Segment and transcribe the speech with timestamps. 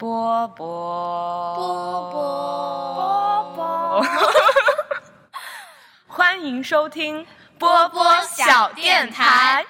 [0.00, 4.06] 波波波波波，
[6.08, 7.26] 欢迎收听
[7.58, 9.66] 波波小电台。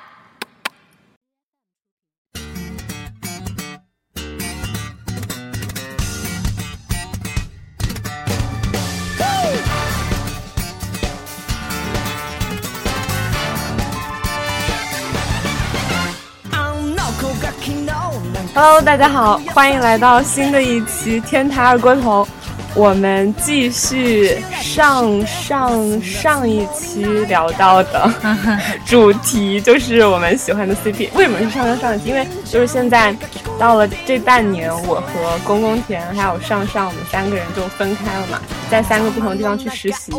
[18.53, 22.27] Hello，大家好，欢迎来到新的一期天台二锅头。
[22.74, 28.09] 我们继续上上上一期聊到的
[28.87, 31.10] 主题，就是我们喜欢的 CP。
[31.15, 32.09] 为什么是上上上一期？
[32.09, 33.15] 因为就是现在
[33.59, 38.41] 到了这半年，我和公公田还有上上，我们三个人就分开了嘛，
[38.71, 40.12] 在三个不同的地方去实习，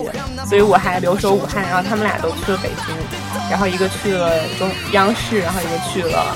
[0.47, 2.95] 所以我还留守武汉，然后他们俩都去了北京，
[3.49, 4.29] 然后一个去了
[4.59, 6.35] 中央视，然后一个去了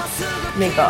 [0.57, 0.83] 那个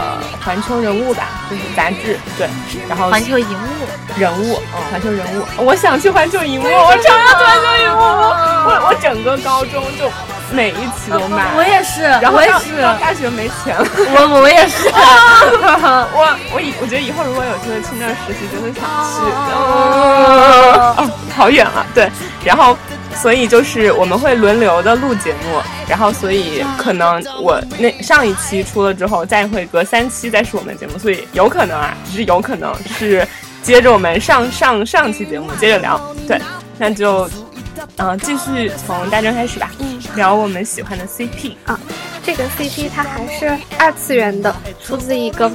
[0.44, 2.48] 环球人物吧，就是杂志，对，
[2.88, 3.88] 然后环球荧幕
[4.18, 10.10] 人物，嗯，环球人物，我想去环球荧幕， 我超要去环球荧幕，我我整个高中就
[10.52, 14.88] 每一期都 买，我也是，然后到我也是，大学没钱了，我我也是，
[16.14, 20.96] 我我以我觉得以后如果有机会去那儿实习，真的想去，哦。
[20.98, 22.10] 哦，好远啊，对，
[22.44, 22.78] 然后。
[23.22, 33.28] 所以就是我们会轮流的录节目，然后所以可能我那上一期出了之后，再会隔三期再是我们节目，所以有可能啊，只是有可能是
[33.64, 36.40] 接着我们上上上期节目接着聊，对，
[36.78, 37.30] 那就
[37.98, 39.72] 嗯、继续从大正开始吧，
[40.16, 41.80] 聊我们喜欢的 CP 啊，
[42.24, 45.50] 这个 CP 它还是二次元的，出自一个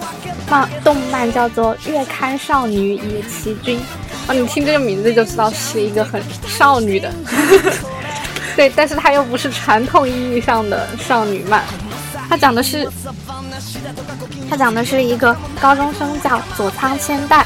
[0.48, 3.78] 漫动漫叫做《月刊少女野崎君》。
[4.30, 7.12] 啊，你听这个名字就知道是一个很少女的，
[8.54, 11.64] 对，但是它又不是传统意义上的少女漫，
[12.28, 12.88] 它讲的是，
[14.48, 17.44] 它讲的是一个高中生叫佐仓千代，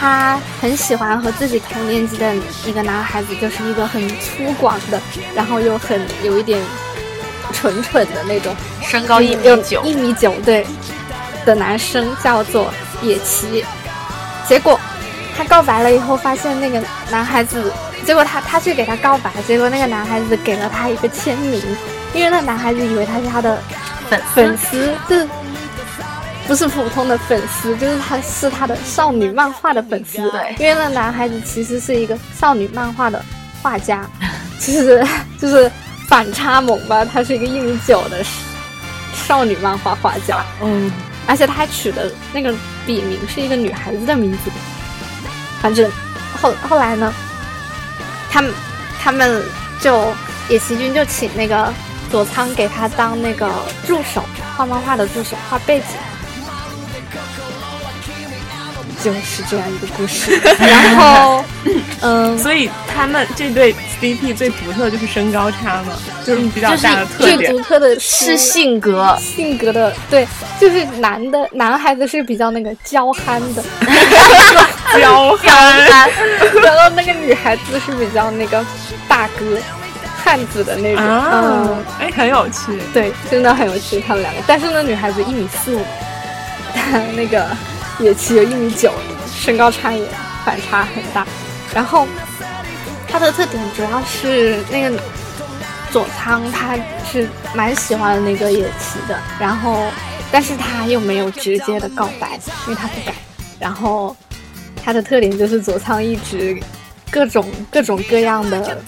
[0.00, 4.98] 他很喜欢和自己同年级的一个男孩子，就是一个很粗犷的，
[5.34, 6.58] 然后又很有一点
[7.52, 10.66] 蠢蠢的那种，身高一米有九，一米九对
[11.44, 12.72] 的男生叫做
[13.02, 13.62] 野崎，
[14.48, 14.80] 结果
[15.36, 17.72] 他告白了以后，发现那个男孩子，
[18.04, 21.60] 结果他他去给他告白，结果那个男孩子给了他一个签名，
[22.14, 23.58] 因为那男孩子以为他是他的
[24.08, 25.28] 粉粉丝，就是
[26.46, 30.18] 不是普通的粉丝，就是他是他的少女漫画的粉丝。
[30.30, 30.54] 对。
[30.58, 33.24] 因为那男孩子其实是一个少女漫画的
[33.62, 34.04] 画家，
[34.58, 35.02] 其 实
[35.40, 35.70] 就是
[36.08, 38.22] 反差萌吧，他是一个一米九的
[39.14, 40.92] 少女漫画画家，嗯，
[41.26, 42.52] 而且他还取的那个
[42.84, 44.50] 笔名是一个女孩子的名字。
[45.62, 45.90] 反正
[46.40, 47.14] 后后来呢，
[48.30, 48.52] 他们
[49.00, 49.42] 他们
[49.80, 50.12] 就
[50.48, 51.72] 野崎君就请那个
[52.10, 53.48] 佐仓给他当那个
[53.86, 54.22] 助手，
[54.56, 55.86] 画漫画的助手，画背景。
[59.04, 60.30] 就是这样一个故事，
[60.60, 61.44] 然后，
[62.02, 65.92] 嗯，所以他们这对 CP 最独特就是身高差嘛，
[66.24, 67.48] 就是比较大的特最。
[67.48, 70.24] 独特的是性格，性格的，对，
[70.60, 73.64] 就是男的男孩子是比较那个娇憨的，
[74.96, 76.10] 彪悍，
[76.62, 78.64] 然后那个女孩子是比较那个
[79.08, 79.58] 大哥
[80.24, 82.80] 汉子的那种，啊嗯，，哎，很有趣。
[82.92, 84.40] 对，真的很有趣，他们两个。
[84.46, 85.84] 但是那女孩子一米四五，
[87.16, 87.48] 那个
[87.98, 88.92] 野崎有一米九，
[89.34, 90.04] 身高差也
[90.44, 91.26] 反差很大。
[91.74, 92.06] 然后
[93.08, 94.98] 他的特点主要是那个
[95.90, 96.76] 佐仓，他
[97.10, 99.86] 是蛮喜欢那个野崎的，然后
[100.30, 103.14] 但是他又没有直接的告白，因为他不敢。
[103.58, 104.16] 然后
[104.82, 106.58] 他的特点就是佐仓一直
[107.10, 108.78] 各种各种各样的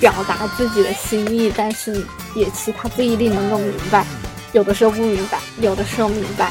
[0.00, 1.92] 表达自己的心意，但是
[2.34, 4.04] 野崎他不一定能够明白，
[4.52, 6.50] 有的时候不明白，有的时候明白，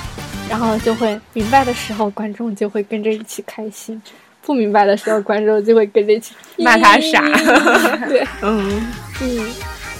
[0.50, 4.00] 然后就会明白的时候，观众就会跟着一起开心；
[4.42, 7.22] 不明白的时候，观众就会跟着一起 骂他傻
[8.08, 8.88] 对，嗯，
[9.22, 9.54] 嗯，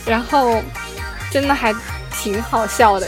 [0.06, 0.62] 然后
[1.30, 1.74] 真的还
[2.12, 3.08] 挺好笑的，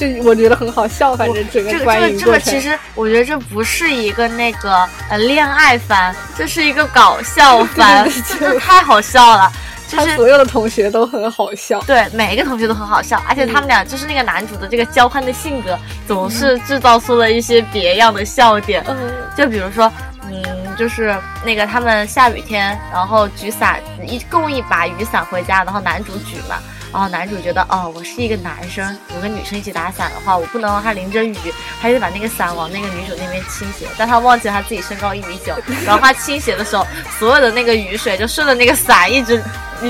[0.00, 2.40] 就我觉得很好笑，反正整个这个观这个这个。
[2.40, 9.52] 其实我觉得这不是一个那个呃恋爱番，这是一个搞笑番， 对对对这这太好笑了，
[9.86, 18.82] 就是他所有的同学都很好笑，对每一个同学都很好笑，而且他们俩就是那个男主的这个娇憨的性格，总是制造出了一些别样的笑点。
[18.88, 18.96] 嗯，
[19.36, 19.92] 就比如说，
[20.24, 20.42] 嗯，
[20.78, 21.14] 就是
[21.44, 26.56] 那个他们下雨天，然后举伞一共一把雨伞回家，然后男主举嘛，
[26.92, 31.36] 然后男主觉得哦，我是一个男生，有个女生一起打伞的话，我不能让她淋着雨，
[31.80, 33.86] 还得把那个伞往那个女主那边倾斜。
[33.96, 35.54] 但他忘记了他自己身高一米九，
[35.86, 36.86] 然后他倾斜的时候，
[37.18, 39.40] 所有的那个雨水就顺着那个伞一直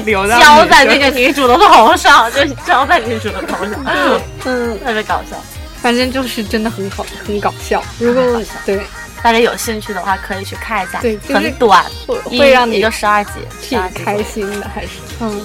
[0.04, 3.84] 流到浇在那个女主的头上，就浇在女主的头上，
[4.44, 5.36] 嗯，特别搞笑。
[5.80, 7.82] 反正就是真的很好，很搞笑。
[7.98, 8.78] 如果对
[9.22, 13.32] 大家有兴趣的话可以去看一下，对就是很短，会会让你十二集，
[13.62, 14.88] 挺开心的，还是
[15.20, 15.42] 嗯。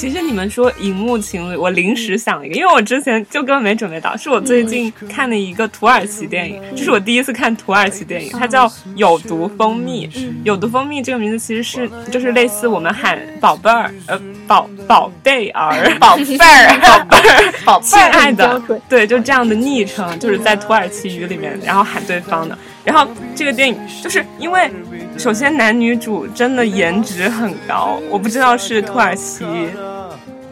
[0.00, 8.66] 其实你们说荧幕情侣，我临时想了一个，因为我之前就根本没准备到，是我最近看的一个土耳其电影，这是我第一次看土耳其电影，它叫
[8.96, 10.08] 《有毒蜂蜜》。
[10.42, 22.56] 有毒蜂蜜这个名字其实是就是类似我们喊宝贝儿，呃，宝宝贝儿，宝贝儿，宝贝儿，宝贝儿亲爱的，对，就这样的昵称，就是在土耳其语里面，然后喊对方的。
[22.82, 23.06] 然后
[23.36, 24.70] 这个电影就是因为，
[25.18, 29.44] 首先男女主真的颜值很高，我不知道是土耳其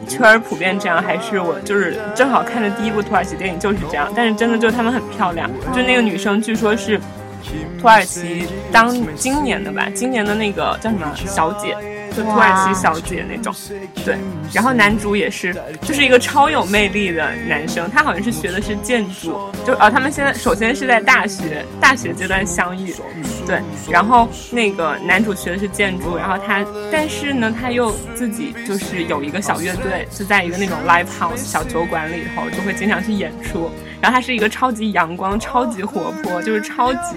[0.09, 4.11] 圈儿普遍这样，还是我就是正好看的第一部土耳其电影就是这样。
[4.15, 6.99] 但是真的就她们很漂亮，就那个女生据说是
[7.79, 11.77] 土耳其当今年的吧，今年的那个叫什么小姐，
[12.19, 13.53] 就土耳其小姐那种。
[14.03, 14.17] 对，
[14.53, 22.93] 然后男主也是，就是一个超有魅力的男生，他好像是学的是建筑，就啊，他们现在首先是在大学大学阶段相遇，
[23.47, 33.71] 对，然后那个男主学的是建筑，然后他，但是呢，他又自己就是有一个小乐队，就在一个那种 live house 小酒馆里头，就会经常去演出，
[34.01, 37.15] 然后他是一个超级阳光、超级活泼，就是超级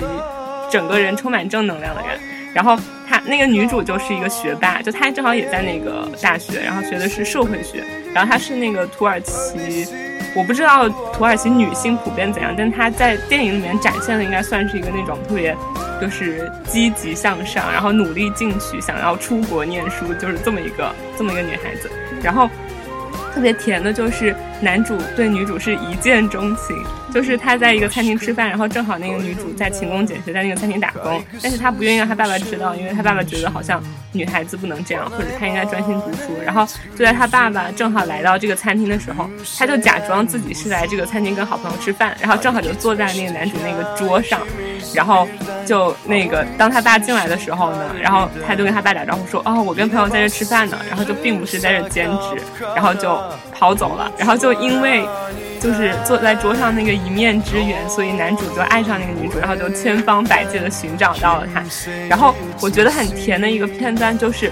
[0.70, 2.18] 整个人充满正能量的人。
[2.54, 2.76] 然后
[3.08, 7.84] 她那个女主就是一个学霸，就她正好也在那个大学，然后学的是社会学，
[8.14, 9.86] 然后她是那个土耳其，
[10.36, 15.56] 我不知道土耳其女性普遍怎样，但她在电影里面展现的应该算是一个那种特别
[16.00, 21.90] 就是积极向上，然后努力进取，想要出国念书，就是这么一个这么一个女孩子，
[22.22, 22.48] 然后。
[23.34, 26.76] 特别甜的就是男主对女主是一见钟情，
[27.12, 33.82] 就是他在一个餐厅吃饭，然后正好那个女主在勤工俭学，在那个餐厅打工，但是他不愿意让他爸爸知道，因为他爸爸觉得好像
[34.12, 36.32] 女孩子不能这样，或者他应该专心读书。
[36.44, 36.66] 然后
[36.96, 39.28] 就在他爸爸正好来到这个餐厅的时候，
[39.58, 44.40] 他就假装自己是来这个餐厅跟好朋友吃饭，然后正好就坐在那个男主那个桌上，
[44.94, 45.28] 然后
[45.66, 52.42] 就那个当他爸进来的时候呢，然后他就跟他爸打招呼说：“哦，我跟朋友在这吃饭呢。”然后就并不是在这兼职，
[52.74, 53.20] 然后就
[53.52, 54.10] 跑走了。
[54.18, 55.06] 然后就因为
[55.62, 61.62] 就是坐在桌上那个一面之缘，所以男主就爱上那个女主，然后就千方百计的寻找到了她。
[62.08, 64.50] 然后我觉得很甜的一个片段就是。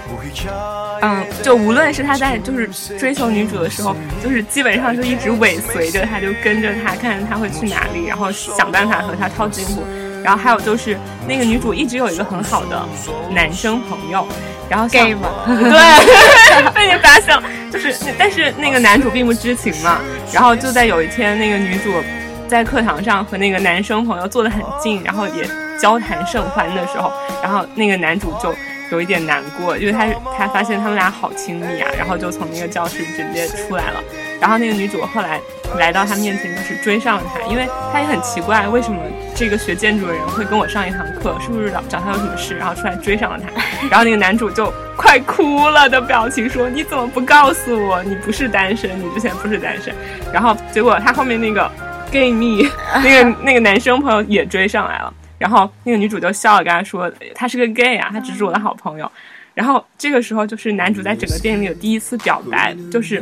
[1.03, 2.69] 嗯，就无论是他在就是
[2.99, 9.83] 追求女主的时候，就是基本上就一直尾随着她，就跟着她，看着她会去哪里，然后想办法和她套近乎。
[10.23, 10.95] 然后还有就是
[11.27, 12.87] 那个女主一直有一个很好的
[13.31, 14.27] 男生朋友，
[14.71, 15.27] 然后像 gay 嘛？
[15.45, 19.99] 对， 被你发现了，就是但是那个男主并不知情嘛。
[20.31, 21.91] 然后就在有一天，那个女主
[22.47, 25.45] 在课堂上和那个男生朋友坐得很近，然后也
[25.77, 27.11] 交谈甚欢的时候，
[27.43, 28.55] 然后那个男主就。
[28.91, 30.05] 有一点难过，因为他
[30.37, 34.03] 他发现他们俩好亲密啊，然后就从那个教室直接出来了。
[34.41, 35.39] 然后那个女主后来
[35.77, 38.99] 来到他面前，就是追上了他，因为他也很奇怪，为什么
[39.35, 43.61] 这个学建筑的人会跟我上一堂课，是不是找找他有什么事，然后出来追上了他。
[43.87, 48.89] 然后那个男主就快哭了的表情说：“你怎么不告诉我你不是单身？
[48.99, 49.93] 你之前不是单身？”
[50.33, 51.71] 然后结果他后面那个
[52.11, 52.67] gay 蜜
[53.03, 55.13] 那个 那个男生朋友也追上来了。
[55.37, 59.11] 然后那个女主就笑了，跟他说：“他是个 gay 啊，他只是我的好朋友。”
[59.53, 63.21] 然后这个时候就是男主在整个电影里有第一次表白，就是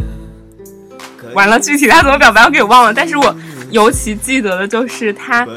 [1.33, 3.35] 完了，具体他怎么表白我给忘了，但是我
[3.71, 5.47] 尤其记得的就是他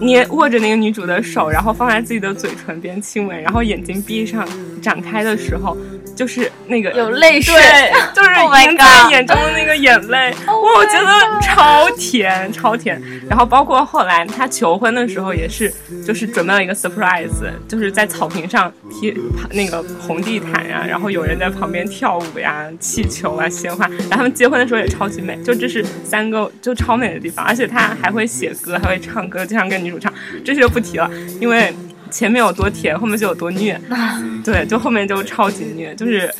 [0.00, 4.46] 捏握着那个女主的手，然后放在自己的嘴唇边亲吻，然后眼睛闭上
[4.82, 5.76] 展开的时候，
[6.14, 13.00] 就是那个有泪水对，就是 Oh 盈在眼中的那个眼泪，Oh 哇，我觉得超甜，超甜。
[13.28, 15.72] 然后包括后来他求婚的时候也是，
[16.06, 17.30] 就是准备了一个 surprise，
[17.66, 19.14] 就是在草坪上贴
[19.50, 23.86] 那个红地毯呀、然后有人在旁边跳舞呀、气球啊、鲜花。
[23.86, 30.12] 然后他们结婚的时候也超级美，就这是三个就超美的地方，而且他还会写歌，还会唱歌，经常跟女主唱，
[30.44, 31.72] 这些就不提了，因为。
[32.14, 33.78] 前面有多甜，后面就有多虐，
[34.44, 36.32] 对，就后面就超级虐，就是，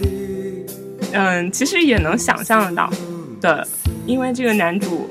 [1.13, 2.89] 嗯，其实也能想象得到
[3.41, 3.67] 的，
[4.07, 5.11] 因为这个男主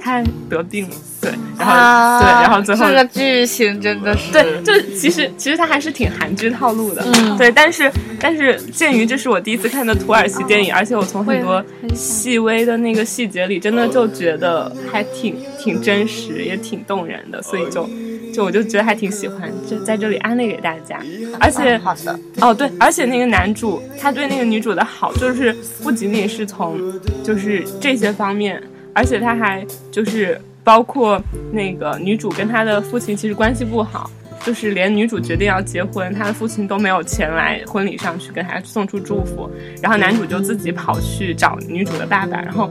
[0.00, 7.36] 他得病了，对，然后、啊对，然后最后这个剧情真的是对，就其实其实他还是挺韩剧套路的，嗯。
[7.36, 7.90] 对，但是
[8.20, 11.60] 但是鉴于这是我第一次看的土耳其电影，而且我从很多
[11.92, 17.88] 细微的那个细节里，真的就觉得还挺挺真实，也挺动人的，所以就
[18.34, 20.98] 就我就觉得还挺喜欢，就在这里安利给大家。
[21.38, 26.78] 而且嗯好的，哦对，而且那个男主他对那个女主的好，就是不仅仅是从
[27.22, 28.60] 就是这些方面，
[28.92, 31.22] 而且他还就是包括
[31.52, 34.10] 那个女主跟她的父亲其实关系不好。
[34.44, 39.48] 就是连女主决定要结婚，她的父亲都没有前来婚礼上去给她送出祝福，
[39.80, 42.70] 然后男主就自己跑去找女主的爸爸，然后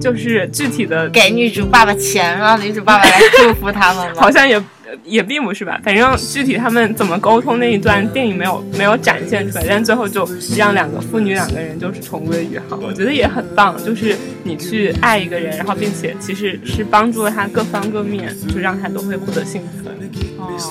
[0.00, 4.28] 就是具体的给女主爸爸钱，让女主爸爸来祝福他们好？
[4.32, 4.60] 像也
[5.04, 13.76] 也并不是吧，反正具体他们怎么沟通那一段电影没有没有展现出来，但最后就让两个父女两个人就是重归于好，我觉得也很棒。
[13.84, 19.88] 就是你去爱一个人，然后并且其实是帮助了他各方各面，就让他都会获得幸福。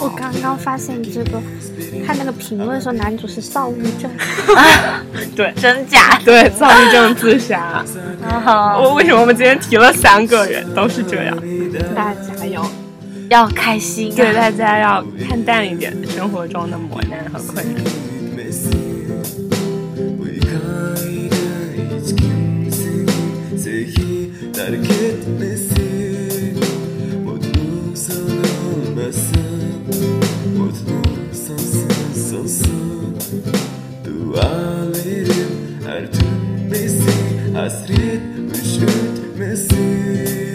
[0.01, 1.41] 我刚刚发现这个，
[2.05, 4.11] 看那个评论说男主是躁郁症，
[5.35, 6.19] 对真假？
[6.23, 7.83] 对，躁郁症自杀。
[8.21, 11.35] 啊 我为什么我们今天提了三个人都是这样？
[11.95, 12.40] 大家！
[13.31, 14.15] 要开心、啊。
[14.15, 18.01] 对大家要看淡一点生活中的磨难和困难。
[39.51, 40.50] Hiç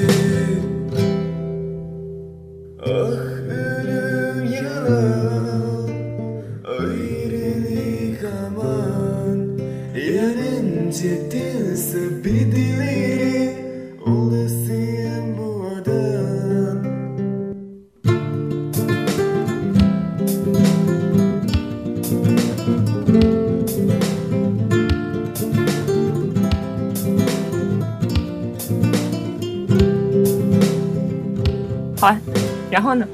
[32.71, 33.07] 然后呢？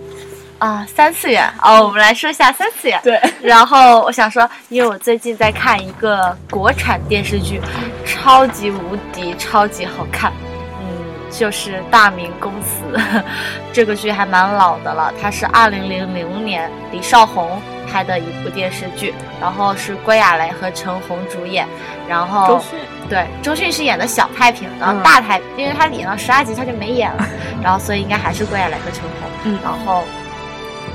[0.58, 3.00] 啊，三次元哦，我们来说一下三次元。
[3.02, 7.60] 对， 然后我想说，因为我最近在看一个国产电视剧，
[8.06, 10.32] 超级无敌超级好看，
[10.80, 10.86] 嗯，
[11.32, 12.96] 就是《大明宫词》。
[13.74, 17.60] 这个剧还蛮老的了，它是二零零零年李少红
[17.92, 21.68] 拍的一部电视剧，然后是郭亚蕾和陈红主演，
[22.08, 22.78] 然后周迅
[23.10, 27.28] 对，周迅是演的小太平，然后嗯大太，因为她演了十二集她就没演了，
[27.62, 29.30] 然后所以应该还是郭亚蕾和陈红。
[29.44, 30.04] 嗯然后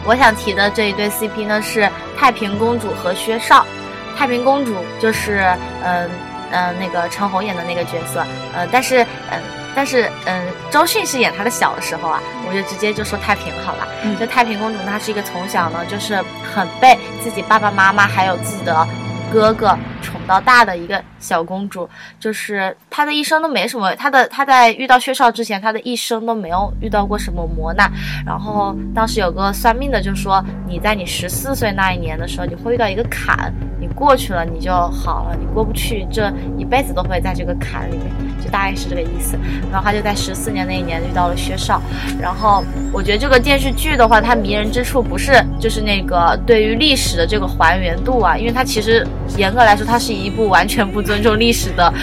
[0.03, 1.87] 我想提的这一对 CP 呢是
[2.17, 3.63] 太平公主和薛少。
[4.17, 5.45] 太平公主就是
[5.83, 6.09] 嗯
[6.49, 8.25] 嗯、呃那个陈红演的那个角色，
[8.55, 9.39] 呃，但是嗯。
[9.77, 10.41] 但是，嗯，
[10.71, 12.19] 周迅是演她的小的时候啊，
[12.49, 13.87] 我就直接就说太平好了。
[14.03, 16.15] 嗯就太平公主呢，她是一个从小呢就是
[16.51, 18.87] 很被自己爸爸妈妈还有自己的
[19.31, 21.89] 哥哥宠到大的一个小公主，
[22.19, 27.91] 就是她的一生都没什么，她的她在遇到薛少之前，她的一生都没有遇到过什么磨难。
[28.25, 38.05] 然后当时有个算命的就说，你在你十四岁那一年的时候，你会遇到一个坎，你过去了你就好了，你过不去，这一辈子都会在这个坎里面，
[38.43, 39.37] 就大概是这个意思。
[39.71, 41.81] 然后她就在十四年那一年遇到了薛少，
[42.21, 49.05] 然后我觉得这个电视剧的话，它迷人之处不是就是那个对于历史的这个还原度啊，因为它其实
[49.37, 51.93] 严格来说，它是一部完全不尊重历史的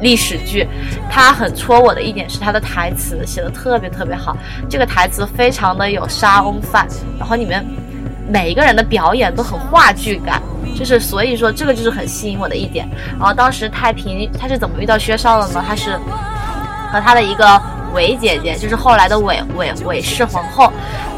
[0.00, 0.66] 历史剧。
[1.10, 4.36] 它很戳我的一点是它的台词写的特别特别好，
[4.68, 6.86] 这个台词非常的有沙翁范，
[7.18, 7.64] 然后里面
[8.28, 10.42] 每一个人的表演都很话剧感。
[10.74, 12.88] 就是所以说这个就是很吸引我的一点。
[13.18, 15.64] 然后当时太平他是怎么遇到薛少的呢？
[15.64, 15.96] 他是
[16.90, 17.62] 和他的一个
[17.94, 20.70] 韦姐姐，就是后来的韦韦韦氏皇后，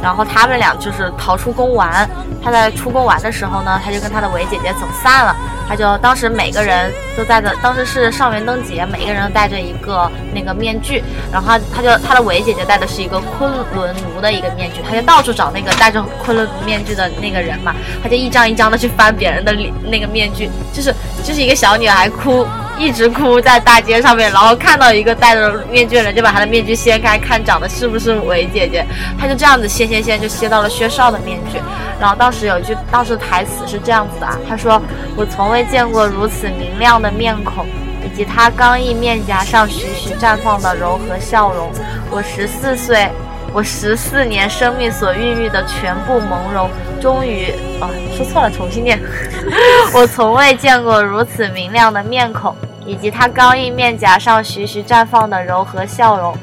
[0.03, 2.09] 然后他们俩就是逃出宫玩。
[2.45, 5.35] 她在出宫玩的时候呢，她就跟她的韦姐姐走散了。
[5.69, 11.03] 她就当时每个人都戴着，当时是上元灯节，每个人都戴着一个那个面具，
[11.33, 22.47] 然后她她就她的韦姐姐戴的是一个昆仑奴的一个面具，她就到处找那个戴着昆仑奴面具的那个人嘛，她就一张一张的去翻别人的脸那个面具，就是就是一个小女孩哭。
[22.79, 28.85] 一直哭在大街上面，然后看到一个戴着面具的人，就把他的面具掀开，看长得是不是韦姐姐。
[29.19, 31.59] 他就这样子掀掀掀，就掀到了薛少的面具。
[32.01, 34.81] 然后当时有一句，当时台词是这样子的啊，他说
[35.17, 37.67] ：“我从未见过如此明亮的面孔，
[38.05, 41.71] 以及他刚毅面颊上徐徐绽放的柔和笑容。
[42.11, 43.11] 我十四岁。”
[43.57, 46.69] 我十四年生命所孕育的全部朦胧，
[47.01, 47.47] 终于
[47.81, 49.01] 啊，说错了，重新念。
[49.97, 56.37] 我从未见过如此明亮的面孔，以及他刚毅面颊上徐徐绽放的柔和笑容。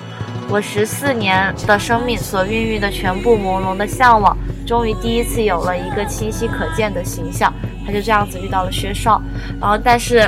[0.49, 7.53] 我十四年的生命所孕育的全部朦胧的向往，终于第一次有了一个清晰可见的形象。
[7.85, 9.21] 他就这样子遇到了薛少，
[9.61, 10.27] 然后但是。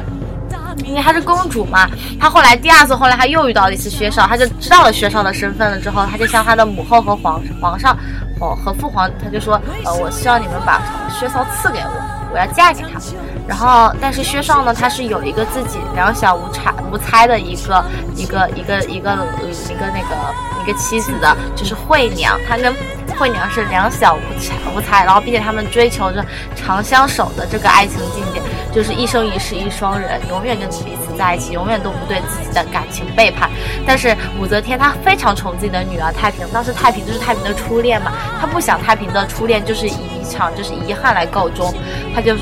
[0.83, 1.89] 因为她是公主嘛，
[2.19, 7.97] 她后来第二次，后来她又遇到了一次薛少，她就知道了薛少的身份了之后，她就向她的母后和皇皇上
[8.39, 12.99] 哦，和父皇她就说，呃，我希望你们把薛少赐给我，我要嫁给他。
[13.47, 20.15] 然后，但是薛少呢，他是有一个自己两小无差无猜的一个一个一个一个呃一个那个
[20.61, 22.73] 一个妻子的，就是惠娘，他跟
[23.17, 26.25] 惠娘是两小无猜无猜，然后并且他们追求着
[26.55, 28.41] 长相守的这个爱情境界，
[28.73, 33.49] 就是一生一世一双人，永远跟彼此在一起，永远都不对自己的感情背叛。
[33.85, 41.73] 但是武则天她非常宠自己的女儿太平，当时太平就是太平的初恋嘛，她不想太平的初恋就是以一场就是遗憾来告终，
[42.13, 42.35] 她就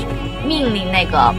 [0.44, 1.34] 命令那个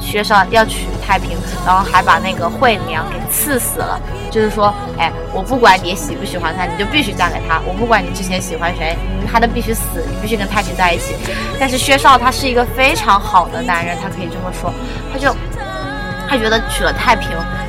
[0.00, 4.00] 薛少要娶太平，然后还把那个惠娘给赐死了。
[4.30, 7.60] 就是说，哎，我不管你喜不喜欢他，你就必须嫁给他。
[7.66, 8.96] 我不管你之前喜欢谁，
[9.30, 11.14] 他都必须死，你必须跟太平在一起。
[11.60, 14.72] 但是薛少他是一个非常好的男人，他可以这么说，
[15.12, 15.36] 他就
[16.32, 17.28] 他觉得娶了太平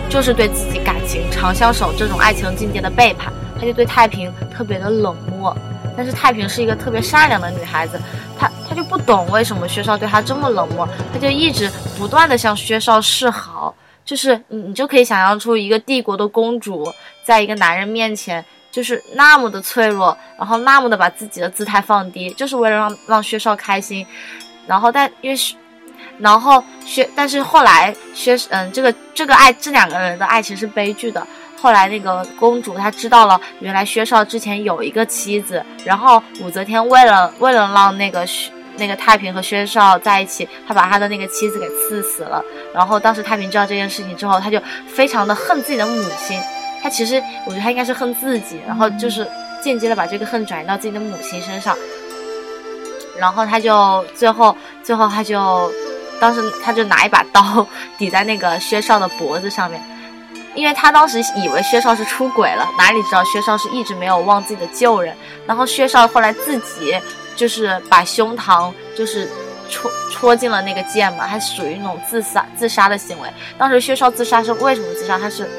[0.09, 3.29] 就是对自己感情长相守这种爱情境界的背叛，
[3.59, 5.53] 他就对太平特别的冷漠。
[5.97, 7.99] 但是太平是一个特别善良的女孩子，
[8.39, 16.89] 她她就不懂为什么薛少对她这么冷漠，她就一直不断的向薛少示好，就是你你就可以想象出一个帝国的公主，
[17.25, 24.07] 在一个男人面前就是那么的脆弱，然后那么的把自己的姿态放低，就是为了让让薛少开心，
[24.65, 25.37] 然后但因为。
[26.19, 31.25] 然后薛，但是后来薛，嗯，这个这个爱这两个人的爱情是悲剧的。
[31.59, 42.43] 后来那个公主她知道了，原来薛少之前有一个妻子，然后武则天为了为了让那个薛那个太平和薛少在一起，她把他的那个妻子给赐死了。
[42.73, 46.39] 然后当时太平知道这件事情之后，他就非常的恨自己的母亲。
[46.81, 47.15] 他其实
[47.45, 49.25] 我觉得他应该是恨自己，然后就是
[49.63, 51.77] 间接的把这个恨转移到自己的母亲身上。
[53.17, 55.71] 然后他就最后最后他就
[56.19, 57.65] 当时他就拿一把刀
[57.97, 59.81] 抵在那个薛少的脖子上面，
[60.55, 65.15] 因为他当时以为薛少是出轨了，哪里知道薛少是一直没有忘自己的旧人。
[65.45, 66.95] 然后薛少后来自己
[67.35, 69.27] 就是把胸膛就是
[69.69, 73.27] 戳戳进了那个剑嘛，还属于那种自杀自杀的行为。
[73.57, 75.17] 当时薛少自杀是为什么自杀？
[75.17, 75.49] 他是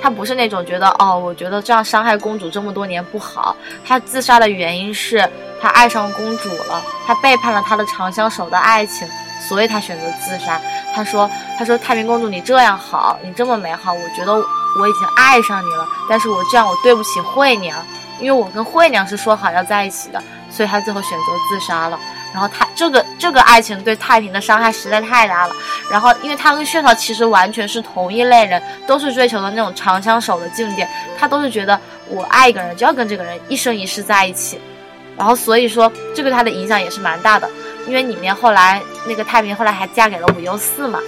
[0.00, 3.56] 他不是那种觉得哦，我觉得这样伤害公主这么多年不好。
[3.84, 5.28] 他自杀的原因是
[5.60, 10.60] 他爱上公主了，他背叛了他的长相守的爱情，所以他选择自杀。
[10.94, 15.86] 他说：“他说太平公主，你这样好，你这么美好，我觉得我已经爱上你了。
[16.08, 17.84] 但是我这样我对不起惠娘，
[18.18, 21.98] 因为我跟惠娘是说好要在一起的，所以他最后选择自杀了。
[22.32, 25.54] 然后他这个这个爱情对太平的伤害实在太大了。
[25.90, 30.86] 然后因为他跟薛少其实完全是同一类人，都是追求的那种长相守的境界，
[31.18, 34.60] 他都是觉得我爱一个人就要跟这个人一生一世在一起。
[35.16, 37.50] 然后所以说这个他的影响也是蛮大的，
[37.88, 41.00] 因为里面后来那个太平后来还嫁给了武攸嗣嘛。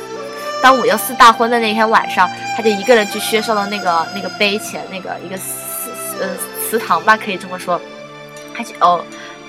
[0.63, 5.91] 当武攸嗣大婚的那天晚上，他就一个人去薛少的那个那个碑前那个一个祠
[6.21, 6.29] 呃
[6.69, 7.81] 祠堂吧，可以这么说。
[8.55, 9.03] 他就哦，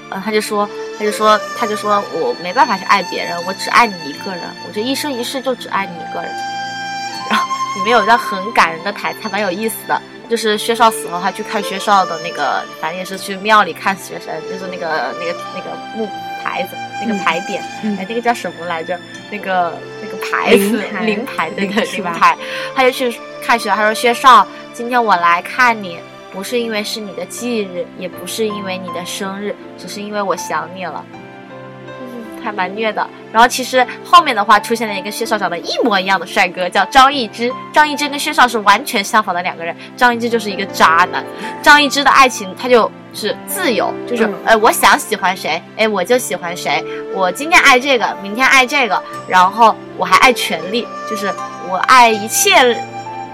[0.10, 6.32] 呃，他就说他就说他就说我没办法去爱别人，我只爱你一个人，我这一生一世就只爱你一个人。
[7.30, 10.02] 然后里面有一段很感人的台词，还蛮有意思的。
[10.30, 16.08] 就是薛少死后，他去看薛少的那个，反正也是去庙里看学生，就是那个那个那个木
[16.44, 19.00] 牌子，那个牌匾，嗯哎，那个叫什么来着？
[19.30, 22.38] 那个那个牌子灵牌那个，灵牌。
[22.76, 25.98] 他就去看薛少，他说薛少，今天我来看你，
[26.32, 31.06] 不是因为是你的忌日，也不是因为你的生日，只是因为我想你了。
[32.42, 33.06] 嗯，还蛮虐的。
[33.32, 37.52] 然后其实后面的话出现了一个薛少长得一模一样的帅哥，叫张易之。
[37.72, 39.76] 张易之跟薛少是完全相仿的两个人。
[39.96, 41.24] 张易之就是一个渣男。
[41.62, 46.84] 张易之的爱情他就是自由，就是、嗯呃，我想喜欢谁，哎，我就喜欢谁。
[47.14, 51.34] 我今天爱这个，明天爱这个，然后我还爱权力，就是
[51.70, 52.78] 我爱一切。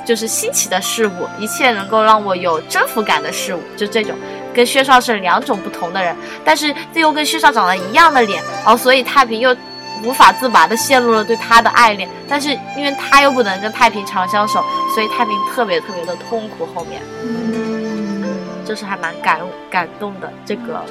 [0.06, 4.16] 就是新奇的事物，一切能够让我有征服感的事物，就这种，
[4.58, 9.56] 跟薛少是两种不同的人，但是这又跟薛少长得一样的脸，然后所以太平又
[10.04, 14.64] 无法自拔的陷入了对他的爱恋，但是因为他又不能跟太平长相守，
[14.96, 16.68] 所以太平特别特别的痛苦。
[16.74, 18.26] 后面，嗯，
[18.66, 19.40] 就是还蛮感
[19.70, 20.84] 感动的，这个，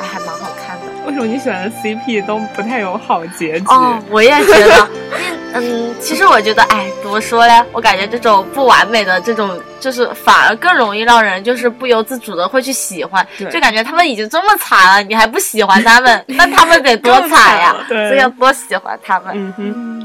[0.00, 0.86] 哎，还蛮好看的。
[1.06, 3.66] 为什么你喜欢的 CP 都不太有好结局？
[3.68, 4.88] 哦，我也觉得，
[5.54, 7.64] 嗯，其实我觉得，哎，怎么说呢？
[7.72, 17.74] 我感觉这种不完美的这种，就是反而更容易让人就是不由自主的会去喜欢，对就感觉他们已经这么惨了，你还不喜欢他们， 那他们得多惨呀！
[17.88, 19.32] 对所以要多喜欢他们。
[19.34, 19.97] 嗯哼。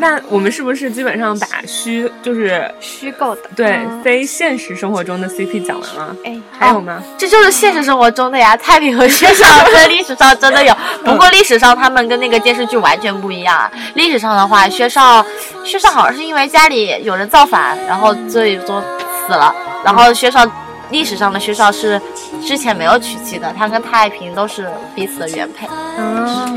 [0.00, 3.42] 那我们是不是基本上把虚就是虚构的。
[3.56, 6.16] 对、嗯非现实生活中的 CP 讲完了？
[6.24, 7.02] 哎，还有吗？
[7.16, 13.70] 这就是现实生活中的呀，太平和薛少在历史上真的有，不过历史上他们跟那个电视剧完全不一样啊。
[13.94, 15.24] 历史上的话，薛少，
[15.64, 18.82] 薛少好像是因为家里有人造反，然后所以说
[19.26, 20.46] 死了，然后薛少
[20.90, 22.00] 历史上的薛少是
[22.46, 25.66] 之前没有娶妻的，他跟太平都是彼此的原配。
[25.66, 26.48] 啊，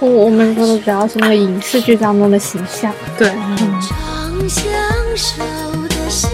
[0.00, 2.92] 我我们说的主要是那个影视剧当中的形象。
[3.18, 4.62] 对，常相
[5.16, 5.42] 守
[5.88, 6.28] 的是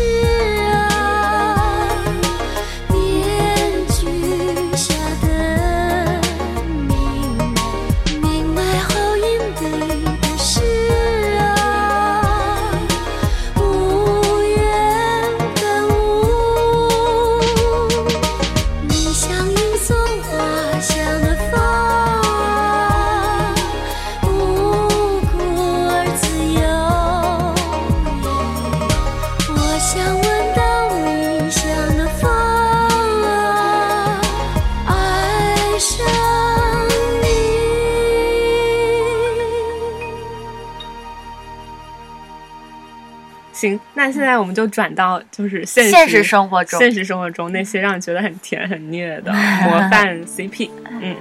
[43.65, 49.33] 行，那现在我们就转到就是现实现实生活中现实生活中那些让你觉得很甜很虐的
[49.65, 50.69] 模范 CP。
[51.01, 51.17] 嗯，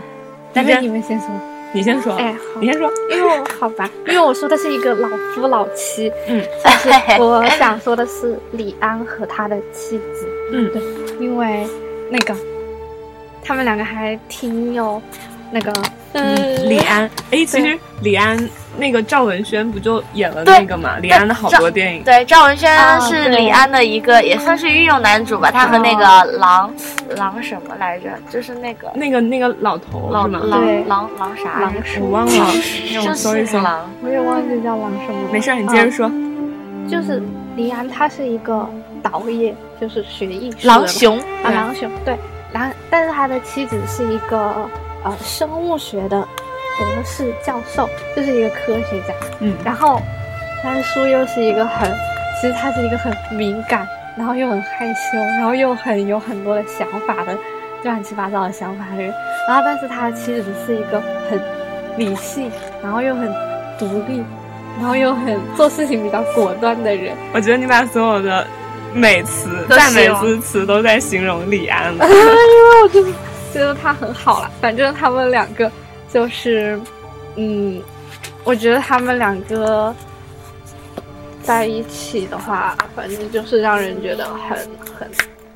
[0.53, 1.27] 但那你们先说。
[1.75, 2.87] 你先说，哎，好你先说。
[3.09, 10.81] 因为我好吧，因为我说的是一个老夫老妻，嗯，但是 我想说的是李安和他的妻子，嗯对，
[11.19, 11.65] 因为
[12.11, 12.35] 那个
[13.43, 15.01] 他们两个还挺有
[15.51, 15.73] 那个，
[16.13, 18.37] 嗯，李安，哎，其实李安
[18.77, 20.97] 那个赵文轩不就演了那个嘛？
[20.99, 25.51] 李安的好多电影，对，赵文轩啊是李安的一个，也算是御用男主吧。
[25.51, 26.03] 他和那个
[26.37, 26.73] 狼
[27.17, 28.09] 狼什么来着？
[28.29, 30.57] 就是那个那个那个老头狼是吗？
[30.59, 31.73] 对狼狼狼啥狼？
[31.99, 32.31] 我忘了，
[32.93, 33.59] 让我就搜一搜。
[33.61, 33.89] 狼。
[34.03, 35.29] 我也忘记叫狼什么。
[35.31, 36.11] 没事儿，你接着说。
[36.89, 37.23] 就是
[37.55, 38.69] 李安他是一个
[39.01, 42.17] 导演，就是学艺术的嘛狼熊啊，对狼熊对，
[42.51, 44.53] 然后但是他的妻子是一个
[45.03, 46.27] 呃生物学的
[46.77, 49.13] 博士教授，就是一个科学家。
[49.39, 50.01] 嗯然后
[50.61, 51.91] 他的书又是一个很，
[52.41, 53.87] 其实他是一个很敏感，
[54.17, 57.37] 然后又很害羞，然后又很有很多的想法的
[57.83, 59.13] 乱七八糟的想法的人。
[59.47, 61.41] 然后但是他的妻子是一个很
[61.97, 62.49] 理性，
[62.81, 63.27] 然后又很
[63.77, 64.23] 独立，
[64.79, 67.13] 然后又很做事情比较果断的人。
[67.33, 68.47] 我觉得你把所有的
[68.93, 72.05] 美词、赞美之词都在形容李安了。
[72.07, 73.05] 我就
[73.53, 74.51] 觉得他很好了。
[74.59, 75.71] 反正他们两个
[76.09, 76.79] 就是，
[77.35, 77.81] 嗯，
[78.43, 79.95] 我觉得他们两个
[81.41, 84.57] 在一起的话，反正就是让人觉得很
[84.97, 85.07] 很，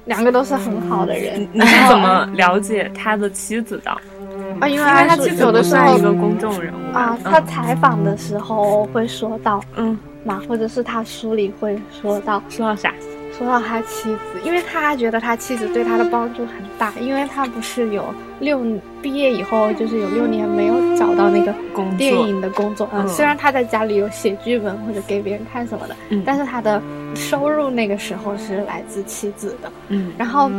[0.05, 1.59] 两个都是很好的人你。
[1.59, 3.91] 你是怎么了解他的妻子的？
[3.91, 4.67] 啊？
[4.67, 12.93] 因为他他妻子有的时候不算一个公众人物啊，他采访的时候会说到嗯，嘛，或者是他书里会说到说到啥？
[13.37, 18.05] 说到他妻子，因为他觉得他妻子对他的帮助很大，因为他不是有
[18.39, 18.59] 六
[19.01, 26.81] 毕业以后就是有六年没有找到那个工电影的工作，嗯，嗯虽然他在家里有写剧本或者给别人看什么的，嗯但是他的
[27.13, 30.49] 收入那个时候是来自妻子的，嗯然后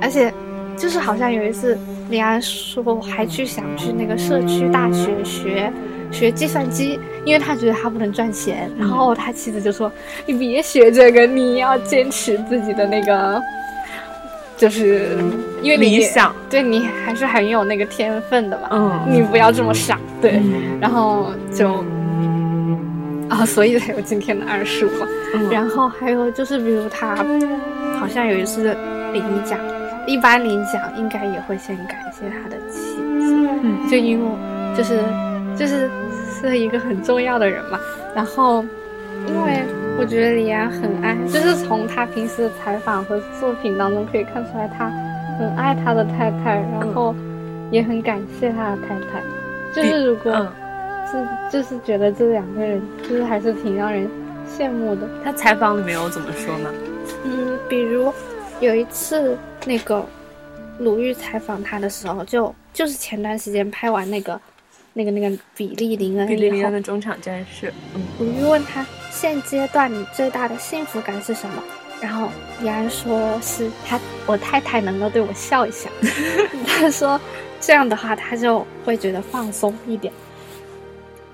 [0.00, 0.32] 而且
[0.76, 1.78] 就是好像有一次
[2.10, 5.72] 李安说还去想去那个社区大学学。
[6.14, 9.90] 学计算机，因为他觉得他不能赚钱，然后他妻子就说
[10.24, 13.42] ：“你别学这个，你要坚持自己的那个，
[14.56, 15.18] 就是
[15.60, 21.84] 因为你理想，对你还是很有那个天分的嘛，嗯你不要这么傻。”对，嗯然后就
[23.28, 24.90] 啊，所以才有今天的二十五。
[25.50, 27.16] 然后还有就是，比如他
[27.98, 28.76] 好像有一次
[29.12, 29.58] 领奖，
[30.06, 33.88] 一般领奖应该也会先感谢他的妻子，嗯。
[33.90, 34.26] 就因为
[34.76, 35.00] 就是
[35.58, 35.90] 就是
[36.48, 37.78] 是一个很重要的人嘛。
[38.14, 38.64] 然后，
[39.26, 39.62] 因为
[39.98, 44.90] 我觉得李安很爱，就是从他平时的采访和作品当中可以看出来，他
[45.38, 47.14] 很爱他的太太，然后
[47.70, 49.22] 也很感谢他的太太。
[49.74, 50.48] 就是如果嗯，
[51.10, 54.08] 是就是觉得这两个人就是还是挺让人
[54.48, 55.02] 羡慕的。
[55.24, 56.70] 他采访里面有怎么说吗？
[57.24, 58.12] 嗯，比如
[58.60, 60.04] 有一次那个
[60.78, 64.40] 鲁豫采访他的时候，就就是前段时间拍完那个
[64.94, 71.62] 那个那个比利林恩比利，林恩的中场战士，嗯鲁豫问他现阶段你最大的幸福感是什么？
[72.00, 72.28] 然后
[72.60, 75.90] 李安说是他我太太能够对我笑一下，
[76.66, 77.20] 他说
[77.60, 80.12] 这样的话他就会觉得放松一点，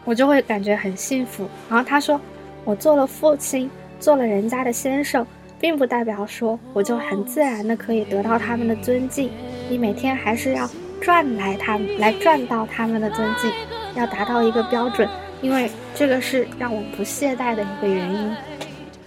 [0.04, 1.48] 我就会感觉很幸福。
[1.68, 2.20] 然后他说
[2.64, 5.26] 我做了父亲，做了人家的先生，
[5.60, 9.30] 并不代表说我就很自然的可以得到他们的尊敬，
[9.68, 13.50] 你每天还是要赚来他们来赚到他们的尊敬，
[13.94, 15.08] 要达到一个标准。
[15.42, 18.36] 因为这个是让我不懈怠的一个原因。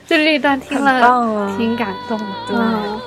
[0.08, 3.00] 就这一段听了啊挺感动的，对嗯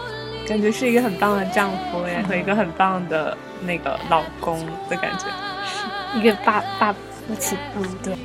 [0.48, 5.26] 感觉是一个很棒的丈夫耶，和一个很棒的那个老公的感觉。
[6.14, 8.16] 一个爸爸父亲，嗯，对。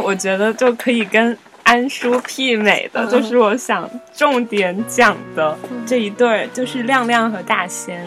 [0.00, 5.56] 我觉得就可以跟安叔媲美的，就是我想重点讲的
[5.86, 8.02] 这一对儿，就是亮亮和大仙，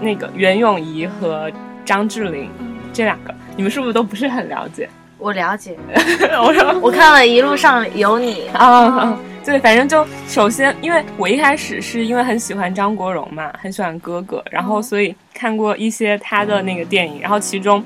[0.00, 1.50] 那个袁咏仪和
[1.84, 2.48] 张智霖
[2.92, 4.88] 这两个，你们是不是都不是很了解？
[5.18, 5.76] 我了解，
[6.42, 17.82] 我 说我看了一路上有你，啊， 对，反正就首先，因为我一开始是因为很喜欢张国荣嘛，很喜欢哥哥，然后所以看过一些他的那个电影，然后其中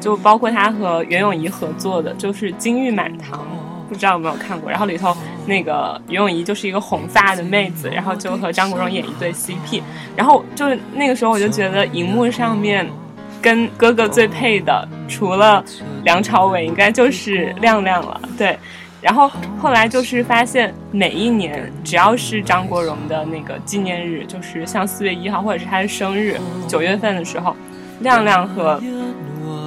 [0.00, 3.40] 就包括他和袁咏仪合作的，就是《金玉满堂》，
[3.88, 4.70] 不知道有没有看过？
[4.70, 5.16] 然后里头
[5.46, 9.82] 那个袁咏仪就是一个红发的妹子，然后就和张国荣演一对 CP，
[10.14, 12.86] 然后就是那个时候我就觉得荧幕上面。
[13.40, 15.64] 跟哥哥最配的，除了
[16.02, 18.20] 梁朝伟，应该就是亮亮了。
[18.36, 18.58] 对，
[19.00, 27.54] 然后后来就是发现，每一年只要是张国荣的那个纪念日，就是像四月一号或者是他的生日，九月份的时候，
[28.00, 28.82] 亮亮和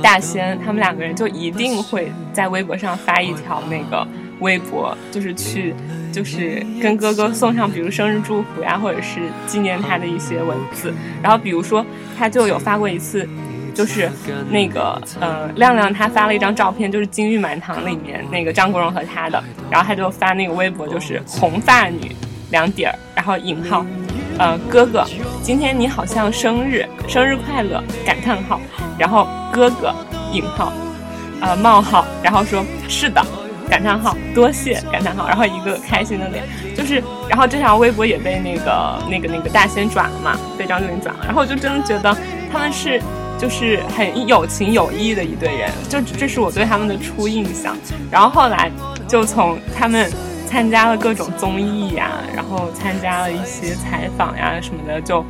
[0.04, 4.06] 大仙他们两个人就一定会在微博上发一条那个
[4.42, 5.74] 微博，就是去
[6.12, 10.94] 就是跟哥哥送上，比如生日祝福呀，或者是纪念他的一些文字。
[11.24, 11.86] 然后比如说，
[12.18, 13.28] 他就有发过一次。
[13.74, 14.10] 就是
[14.50, 22.16] 那个呃，亮亮他发了一张照片，就是《金玉满堂》里面那个张国荣和他的，然后他就发那个微博，就是红发女
[22.52, 23.86] 两点儿，然后引号，
[24.38, 25.06] 呃，哥哥，
[25.42, 28.60] 今天你好像生日，生日快乐感叹号，
[29.00, 29.94] 然后哥哥
[30.32, 30.72] 引号，
[31.40, 33.26] 呃冒号，然后说是的
[33.70, 36.44] 感叹号，多谢感叹号，然后一个开心的脸，
[36.76, 42.16] 就是，然后这条微博也被那个那个那个大仙转了嘛，被张智霖转了，然后我就真的觉得
[42.52, 43.02] 他们是。
[43.42, 47.76] 就是很有情有义的一对人，就这是我对他们的初印象。
[48.12, 48.70] 然后后来
[49.08, 50.08] 就从他们
[50.46, 55.26] 参加了各种综艺呀，然后参加了一些采访呀什么的，就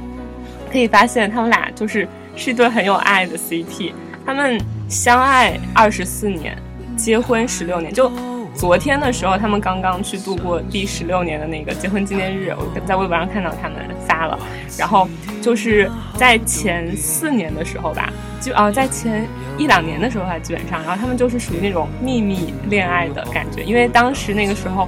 [0.69, 3.93] 可以发现他们俩就是是一对很有爱的 CP。
[4.25, 6.57] 他们相爱二十四年，
[6.97, 7.93] 结婚十六年。
[7.93, 8.11] 就
[8.53, 14.37] 昨天的时候，他们刚刚去度过第十六年的那个结婚纪念日，我在微博上看到他们发了。
[14.77, 15.07] 然后
[15.41, 24.87] 就是在前四年的时候吧，就啊、在前一两年的时候吧，基本上，然后他们就是属于那种秘密恋爱的感觉，因为当时那个时候。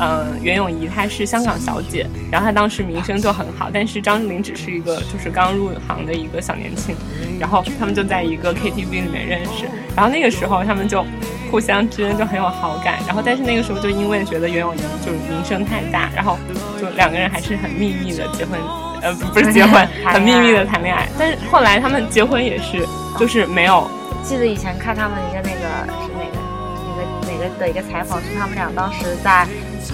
[0.00, 6.96] 嗯，袁咏仪她是香港小姐，然后她当时名声就很好，但是张智霖只是一个就是刚入行的一个小年轻，
[7.38, 11.06] 然后他们就在一个 KTV 里面认识，然后那个时候他们就
[11.54, 16.36] 互相之间就很有好感，然后但是那个时候就因为觉得袁咏仪就名声太大，然后
[16.80, 18.58] 就两个人还是很秘密的结婚，
[19.00, 22.84] 呃不不是结婚，很秘密的谈恋爱，但是后来他们结婚也是
[23.16, 23.88] 就是没有，
[24.24, 26.40] 记得以前看他们一个那个是哪个
[27.24, 29.46] 哪个哪个的一个采访，是他们俩当时在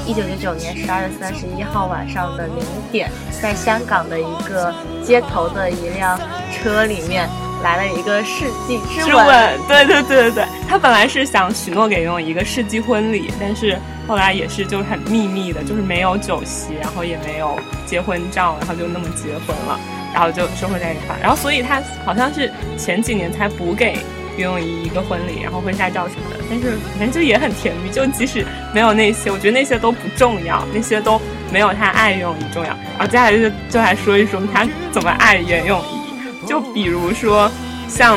[0.06, 3.10] 一九九九年十二月三十一号晚上的零点，
[3.42, 4.72] 在香港的一个
[5.04, 6.18] 街头的一辆
[6.50, 7.28] 车里面
[7.62, 8.80] 来了一个世纪。
[8.98, 19.80] 之吻，对对对对对，他本来是想许诺给袁咏仪一个世纪婚礼，但是后来也是就是很秘密的，就是没有酒席，然后也没有结婚照，然后就那么结婚了，
[20.14, 23.98] 然后就生活在一块儿，然后所以他好像是前几年才补给
[24.36, 31.20] 袁咏仪一个婚礼，然后婚纱照什么的，但是反正就也很甜蜜，就即使没有那些，我觉得那些都不重要，那些都
[31.52, 32.68] 没有他爱袁咏仪重要。
[32.96, 37.50] 然后接下来就就来说一说他怎么爱袁咏仪，就比如说
[37.88, 38.16] 像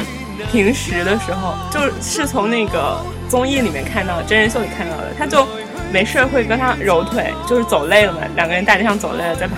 [0.51, 2.97] 平时的时候，就是从那个
[3.29, 5.47] 综艺里面看到的，真人秀里看到的，他就
[5.91, 9.58] 没事会跟他揉腿，就是走累了嘛，两个人大街上走累了，在旁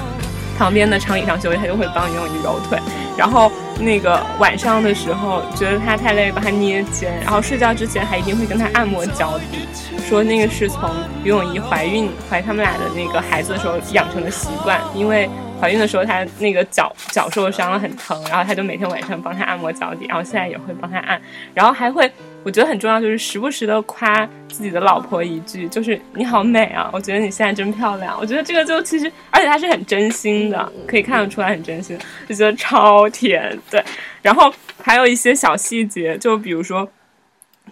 [0.58, 2.80] 旁边的长椅上休息，他就会帮袁咏仪揉腿，
[3.17, 9.67] 然后那个晚上的时候觉得他太累，帮他捏肩，然后睡觉之前还一定会跟他按摩脚底，
[10.08, 10.89] 说那个是从
[11.24, 15.30] 袁咏仪怀孕怀他们俩的那个孩子的时候养成的习惯，因为
[15.65, 21.19] 怀孕的时候她那个脚脚受伤了很疼，然后他就每天晚上帮她按摩脚底，然后现在也会帮她按，
[21.56, 22.10] 然后还会
[22.43, 31.97] 我觉得很重要就是时不时的夸自己的老婆一句，就是你好美啊，我觉得你现在真漂亮，我觉得这个就其实而且他是很真心的，可以看得出来很真心，
[32.30, 33.84] 就觉得超甜，对，
[34.21, 36.88] 然后还有一些小细节，就比如说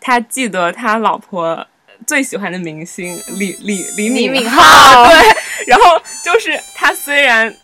[0.01, 1.67] 他记得他老婆。
[2.05, 4.51] 最喜欢的明星李李李李敏镐
[5.07, 7.55] 对，然后就是他虽然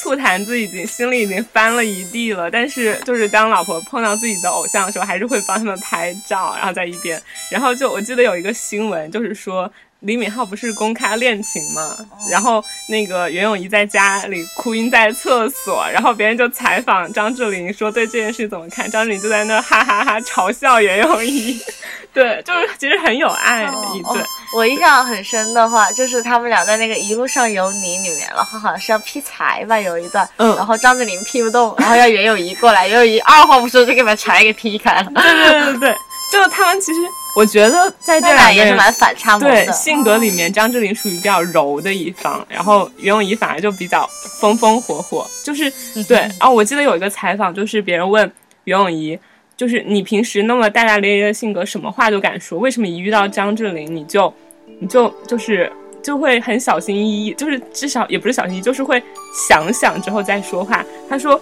[0.00, 11.96] 醋坛子已经心里已经翻了一地了，但是就是当老婆碰到自己的偶像的时候，还是会帮他们拍照，然后在一边，然后就我记得有一个新闻，就是说李敏镐不是公开恋情嘛，
[12.30, 21.60] 然后那个袁咏仪在家里哭晕在厕所，然后别人就采访张智霖说对这件事怎么看，张智霖就在那儿哈哈哈嘲笑袁咏仪，
[22.14, 24.22] 对，就是其实很有爱一对。
[24.22, 30.56] 哦我印象很深的话，就是他们俩在那个《一路上有你》里面，然后好像是要劈柴吧，有一段，嗯。
[30.56, 35.10] 然后张智霖劈不动，然后要袁咏仪过来，袁咏仪二话不说就给把柴给劈开了。
[35.14, 35.96] 对对对对对，
[36.30, 37.00] 就他们其实
[37.34, 39.70] 我觉得在这俩两个人也是蛮反差萌对。
[39.72, 44.08] 性格里面，张智霖属于比较柔的一方，然后袁咏仪反而就比较
[44.40, 45.72] 风风火火，就是
[46.06, 46.48] 对啊。
[46.48, 48.30] 我记得有一个采访，就是别人问
[48.64, 49.18] 袁咏仪，
[49.56, 54.32] 就是你平时那么大大咧咧的性格，什么话都敢说，为什么一遇到张智霖你就
[54.80, 59.02] 你就就是就会很小心翼翼，就是至少也不是小心翼翼，就是会
[59.48, 60.84] 想想之后再说话。
[61.08, 61.40] 他说，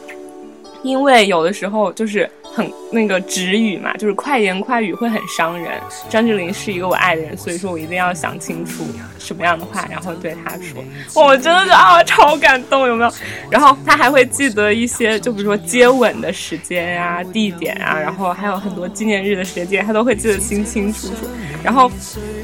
[0.86, 5.72] 因为有的时候就是很那个直语嘛，就是快言快语会很伤人。
[6.08, 8.86] 张智霖是一个我爱的人，所以说我一定要想清楚
[9.18, 10.82] 什么样的话，然后对他说。
[11.14, 13.12] 我真的是啊，超感动，有没有？
[13.50, 21.28] 然后他还会记得一些，就比如说接吻的时间呀、地点啊，然后还有很多纪念日的时间，他都会记得清清楚楚。
[21.62, 21.90] 然后，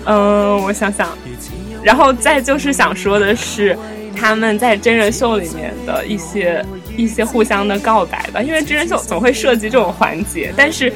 [0.05, 1.09] 嗯、我想想，
[1.83, 3.79] 然后再就是想说的是，
[4.17, 6.65] 他们在真人秀里面的一些
[6.97, 10.93] 一些互相的告白吧，因为真人秀总会涉及这种环节，但是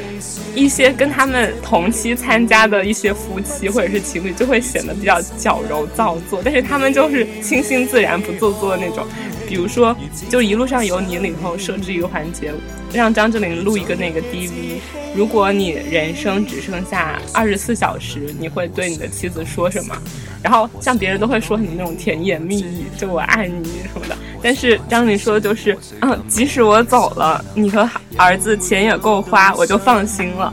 [0.55, 9.07] 一些跟他们同期参加的一些夫妻或者是情侣就会显得比较矫揉造作，但是他们就是清新自然不做作的那种。
[9.49, 9.97] 比如说，
[10.29, 12.53] 就一路上有你里头设置一个环节，
[12.93, 14.79] 让张智霖录一个那个 DV。
[15.15, 19.97] 如果你人生只剩下二十四小时，你会对你的妻子说什么？
[20.43, 24.17] 然后像别人都会说很多那种甜言蜜语，就我爱你什么的。
[24.43, 30.53] 但是张智霖说的就是，嗯，即使我走了，你和儿子钱也够花，我就放心了。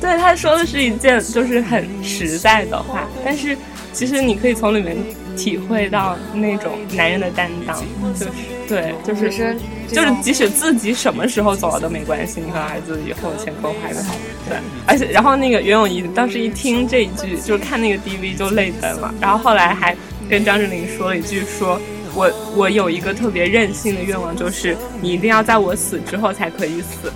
[0.00, 3.56] 对，他说的是一件就是很实在的话，但是
[3.92, 4.96] 其实你可以从里面
[5.38, 7.76] 体会到那种男人的担当，
[8.12, 8.30] 就是
[8.68, 9.56] 对，就是是
[9.88, 14.14] 就是即使自己什么时候走了都没关系，你和儿子以后前后还是好。
[14.48, 19.96] 对，而且然后那个袁咏仪当时一听这一句，就是看那个 DV 就泪奔了，然后后来还
[20.28, 21.80] 跟张智霖说了一句说。
[22.18, 27.12] 我我有一个特别任性的愿望，就是你一定要在我死之后才可以死。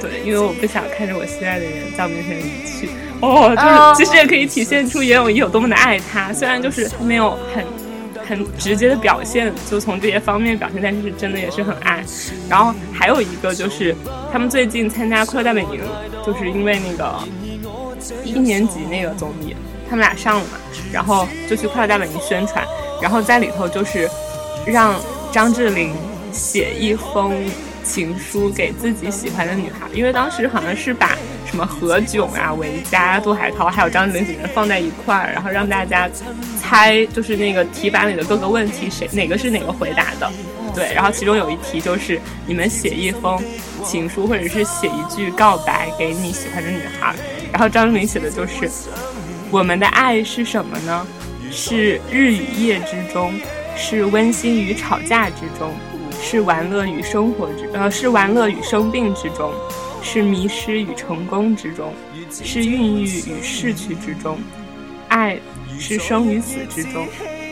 [0.00, 2.88] 对，因为我不想看着我心爱的人在我面前离去。
[3.20, 7.64] 哦，哦就是其实也可以体现出袁咏仪有多么的爱他，虽然就是他没有很
[8.26, 12.04] 很直接的表现，就从这些方面表现，但是真的也是很爱。
[12.48, 13.94] 然后还有一个就是
[14.32, 15.80] 他们最近参加《快乐大本营》，
[16.26, 17.16] 就是因为那个
[18.24, 19.54] 一年级那个综艺，
[19.88, 20.58] 他们俩上了嘛，
[20.92, 22.66] 然后就去《快乐大本营》宣传，
[23.00, 24.10] 然后在里头就是
[24.66, 25.94] 让张智霖
[26.32, 27.34] 写一封
[27.84, 36.08] 情书给自己喜欢的女孩，因为当时好像是把什么何炅啊、维嘉、杜海涛还有张智霖几个人放在一块儿，然后让大家
[36.60, 40.30] 猜，就是那个题板里的各个问题谁哪个是哪个回答的。
[40.74, 43.38] 对，然后其中有一题就是你们写一封
[43.84, 47.14] 情书，或者是写一句告白给你喜欢的女孩。
[47.52, 48.70] 然后张智霖写的就是
[49.50, 51.06] 我们的爱是什么呢？
[51.50, 53.34] 是日与夜之中，
[53.84, 55.74] 是温馨与吵架之中，
[56.22, 59.52] 是玩乐与生活之呃是玩乐与生病之中，
[60.00, 61.92] 是迷失与成功之中，
[62.30, 64.38] 是孕育与逝去之中，
[65.08, 65.36] 爱
[65.80, 67.04] 是生与死之中。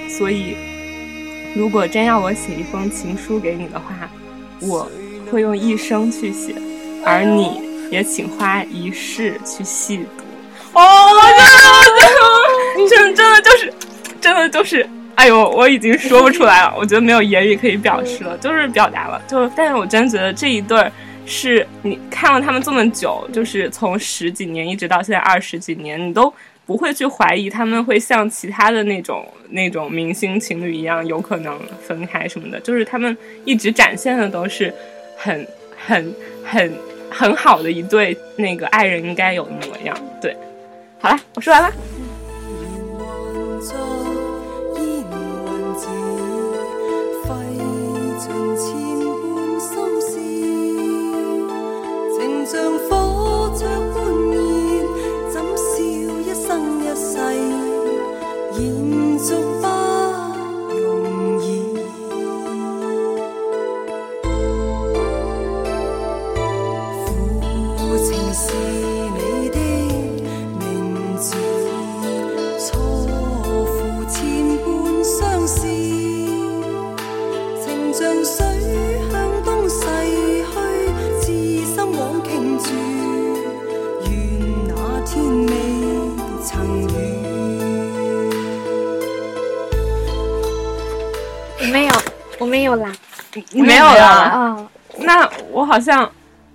[0.09, 0.57] 所以，
[1.57, 4.09] 如果真要我写一封情书给你的话，
[4.61, 4.88] 我
[5.33, 6.55] 会用一生去写，
[7.05, 10.23] 而你也请花一世去细读。
[10.79, 11.09] 哦，
[12.88, 13.75] 真的，真的真的就是，
[14.21, 20.90] 真的就是，哎呦，我已经说不出来了，我觉得没有言语可以表示了，就是表达了，就，但是我真觉得这一对儿
[21.27, 26.33] 是你看了他们这么久，就是从十几年一直到现在二十几年，你都
[26.64, 34.73] 不会去怀疑他们会像其他的那种那种明星情侣一样有可能分开什么的，就是他们一直展现的都是
[35.17, 35.46] 很
[35.77, 36.73] 很很
[37.11, 39.94] 很好的一对那个爱人应该有的模样。
[40.21, 40.35] 对，
[40.98, 41.71] 好了，我说完了。
[93.53, 94.05] 没有了？
[94.05, 94.57] 啊，
[94.98, 96.11] 那我好像，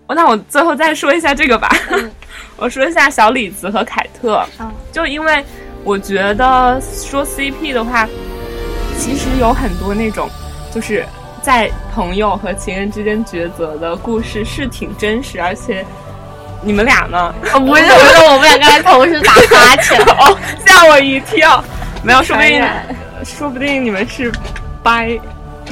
[0.07, 1.69] 那我最后再说一下这个吧。
[2.57, 5.43] 我说一下小李子和凯特，嗯就因为
[5.83, 8.07] 我觉得说 CP 的话，
[8.97, 10.29] 其实有很多那种
[10.73, 11.05] 就是
[11.41, 15.85] 在朋友和情人之间抉择的故事是挺真实，而且
[16.61, 17.35] 你们俩呢？
[17.53, 19.99] 我不是不是，我们俩刚才同时打哈欠。
[20.15, 21.61] 哦，吓我一跳。
[22.03, 22.65] 没有，说不定
[23.23, 24.31] 说不定你们是
[24.81, 25.19] 掰，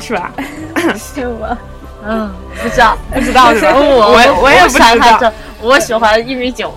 [0.01, 0.32] 是吧？
[0.97, 1.57] 是吗？
[2.05, 2.29] 嗯，
[2.61, 3.73] 不知道，不知道是吧？
[3.75, 4.93] 我我我也不知道。
[4.93, 6.73] 喜欢这，我喜欢一米九。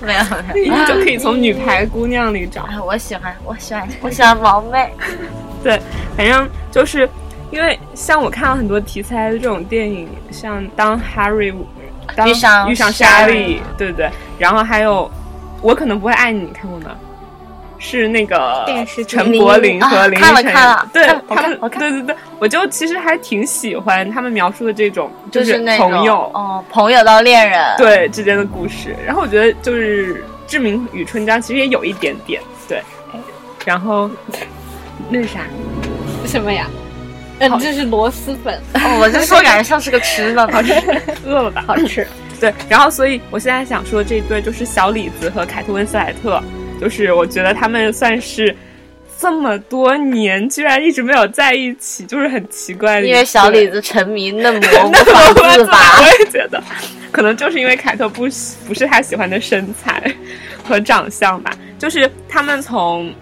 [0.00, 0.20] 没有
[0.54, 2.62] 没有，就可以从女排姑娘里找。
[2.62, 4.94] 哎，我喜欢我喜欢我喜欢毛妹。
[5.62, 5.78] 对，
[6.16, 7.06] 反正就是
[7.50, 11.54] 因为像我看了很多题材的这种电影，像当 Harry
[12.16, 14.10] 当遇上遇上 Sally 对不对？
[14.38, 15.10] 然后还有
[15.60, 16.92] 我可能不会爱你，你看过吗？
[17.82, 27.74] 是那个电视陈柏霖和林依看了晨看了对我他们看我看对对对，我就其实还挺喜欢他们描述的这种就是朋友哦，朋友到恋人。
[27.78, 28.94] 对之间的故事。
[29.04, 30.16] 然后我觉得就是
[30.46, 32.82] 《志明与春娇》其实也有一点点对，
[33.64, 34.10] 然后
[35.08, 35.40] 那是啥？
[36.26, 36.66] 什么呀？
[37.38, 40.74] 嗯，这是螺蛳粉，哦，我就说感觉像是个吃的， 好吃。
[41.24, 41.64] 饿了吧？
[41.66, 42.06] 好吃。
[42.38, 46.42] 对，然后所以我现在想说这一对就是小李子和凯特温斯莱特，
[46.80, 48.56] 就是我觉得他们算是
[49.18, 53.06] 这么多年居然一直没有在一起，就是很奇怪的。
[53.06, 56.24] 因为小李子沉迷那 仿我字吧我。
[56.24, 56.62] 也觉得，
[57.12, 60.02] 可能就是因为凯特不喜不是他喜欢的身材
[60.64, 63.12] 和长相吧，就是他们从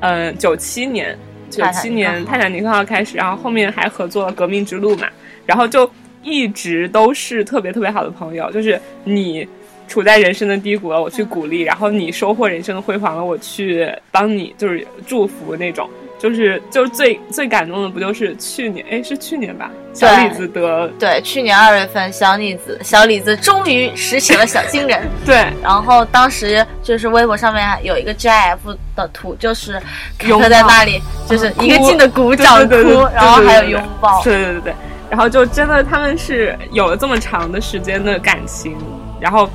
[0.00, 1.16] 嗯九七年
[1.48, 5.06] 九七年泰坦尼克号开始，然后后面还合作了《革命之路》嘛，
[5.46, 5.88] 然后就
[6.24, 9.46] 一直都是特别特别好的朋友，就是你。
[9.88, 15.88] 处在人生的低谷了，我去鼓励；然后你收获人生的辉煌了，我去帮你，就是祝福那种。
[16.18, 18.84] 就是就是最最感动的，不就是去年？
[18.90, 19.70] 哎，是去年吧？
[19.92, 25.02] 小李子得对，去年二月份，小李子小李子终于实现了小金人。
[25.26, 28.56] 对然后当时就是微博上面有一个 GIF
[28.96, 29.78] 的图，就是
[30.18, 32.74] 凯拥抱特在那里，就是一个劲的鼓掌哭
[33.14, 34.22] 然后还有拥抱。
[34.24, 34.74] 对对对对，
[35.10, 38.74] 然后就真的他们是有了这么长的时间的感情，
[39.20, 39.48] 然后，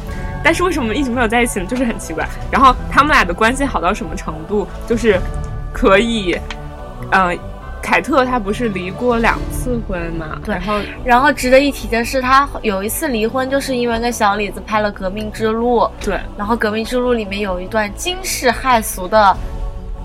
[0.44, 1.66] 但是为什么一直没有在一起呢？
[1.66, 2.28] 就是很奇怪。
[2.52, 4.68] 然后他们俩的关系好到什么程度？
[4.88, 5.20] 就是
[5.74, 6.36] 可以，
[7.12, 7.36] 呃，
[7.82, 10.40] 凯特她不是离过两次婚嘛？
[10.44, 19.36] 对然后然后值得一提的是，他有一次离婚，就是因为跟小李子拍了《革命之路》，对然后《革命之路》里面有一段惊世骇俗的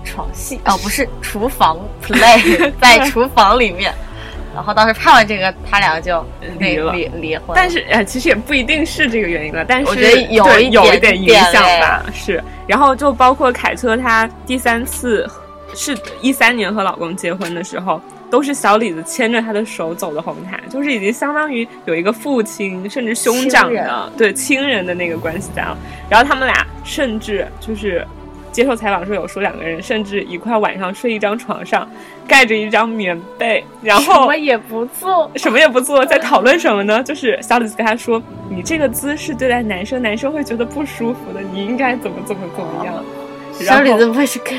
[0.03, 3.93] 床戏，哦，不是厨房 play， 在厨房里面。
[4.57, 6.25] 然后当时拍完这个，他俩就
[6.57, 7.49] 离了离离婚。
[7.55, 12.43] 但是呃，其实也不一定是这个原因了，但是我觉得有对一点有一点影响吧，是。
[12.65, 15.29] 然后就包括凯特，她第三次
[15.75, 18.01] 是一三年和老公结婚的时候，
[18.31, 25.77] 都是小李子牵着她的手走的红毯，就是已经相当于有一个父亲甚至兄长的对亲人的那个关系在了。
[26.09, 28.03] 然后他们俩甚至就是。
[28.57, 31.87] 接受采访时候有说，两个人甚至一块晚上睡一张床上，
[32.27, 37.03] 盖着一张棉被，然后什么也不做，什么也不做，在讨论什么呢？
[37.03, 42.95] 就是小李子跟他说：“你这个姿势对待男生，男生会觉得不舒服的，你应该怎么怎么怎么样。”
[43.53, 44.55] 小李子不会是 gay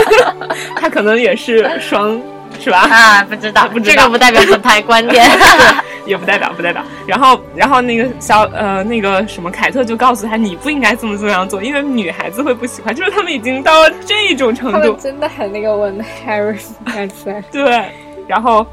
[0.78, 2.20] 他可能也是双，
[2.60, 2.80] 是吧？
[2.80, 3.24] 啊？
[3.24, 5.24] 不知道，不知道这个不代表本台观点。
[6.06, 6.82] 也不代表，不代表。
[7.06, 12.94] 然后，然后那个小呃那个什么凯特就告诉他，你不应该这么这样做，因为女孩子会不喜欢。
[12.94, 17.90] 就是他们已经到了这种程度他们，真的很那个问 Harry 感觉对，
[18.26, 18.66] 然后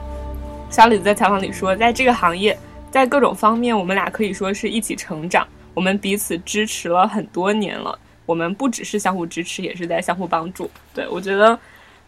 [0.69, 2.57] 小李子在采访里说，在这个行业，
[2.91, 7.97] 在各种方面，我们俩可以说是一起成长，我们彼此支持了很多年了。
[8.25, 10.71] 我们不只是相互支持，也是在相互帮助。
[10.93, 11.59] 对我觉得，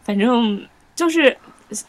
[0.03, 0.65] 反正
[0.95, 1.35] 就是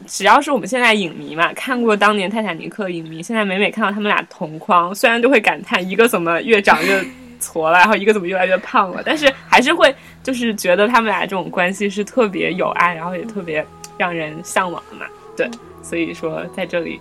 [0.07, 7.05] 只要是我们现在影迷嘛，看过当年《泰坦尼克》的影迷，现在每每看到他们俩同框，虽然就会感叹一个怎么越长越
[7.41, 13.64] 矬了，然后一个怎么越来越胖了，但是还是会就是觉得他们俩这种关系是特别有爱，然后也特别
[13.97, 15.07] 让人向往的嘛。
[15.37, 15.49] 对，
[15.82, 17.01] 所以说在这里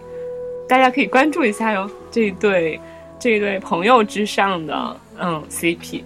[0.67, 2.79] 大家可以关注一下哟，这一对
[3.19, 6.03] 这一对朋友之上的嗯 CP。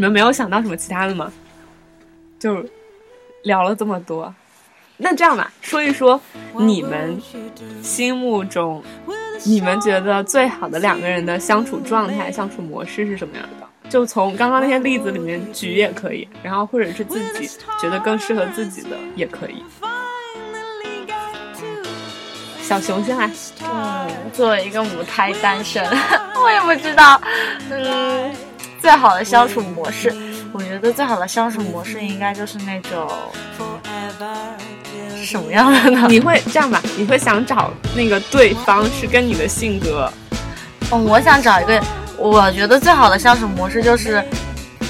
[0.00, 1.30] 你们没有想到什么其他的吗？
[2.38, 2.64] 就
[3.42, 4.34] 聊了这么多，
[4.96, 6.18] 那这样吧，说一说
[6.54, 7.20] 你们
[7.82, 8.82] 心目中，
[9.44, 13.90] 你们觉得最好的两个人的相处状态、相处模式是什么样的？
[13.90, 17.46] 就从刚刚那些例子里面举也可以，然后或者是自己
[17.78, 19.62] 觉得更适合自己的也可以。
[22.62, 23.30] 小熊先来，
[23.70, 25.84] 嗯，作为一个母胎单身，
[26.42, 27.20] 我也不知道，
[27.68, 28.32] 嗯，
[28.80, 30.14] 最好的相处模式，
[30.52, 33.08] 我觉得最好的相处模式应该就是那种
[35.22, 36.06] 什么样的呢？
[36.08, 36.82] 你会这样吧？
[36.96, 40.10] 你会想找那个对方是跟你的性格，
[40.90, 41.80] 哦，我想找一个，
[42.16, 44.24] 我觉得最好的相处模式就是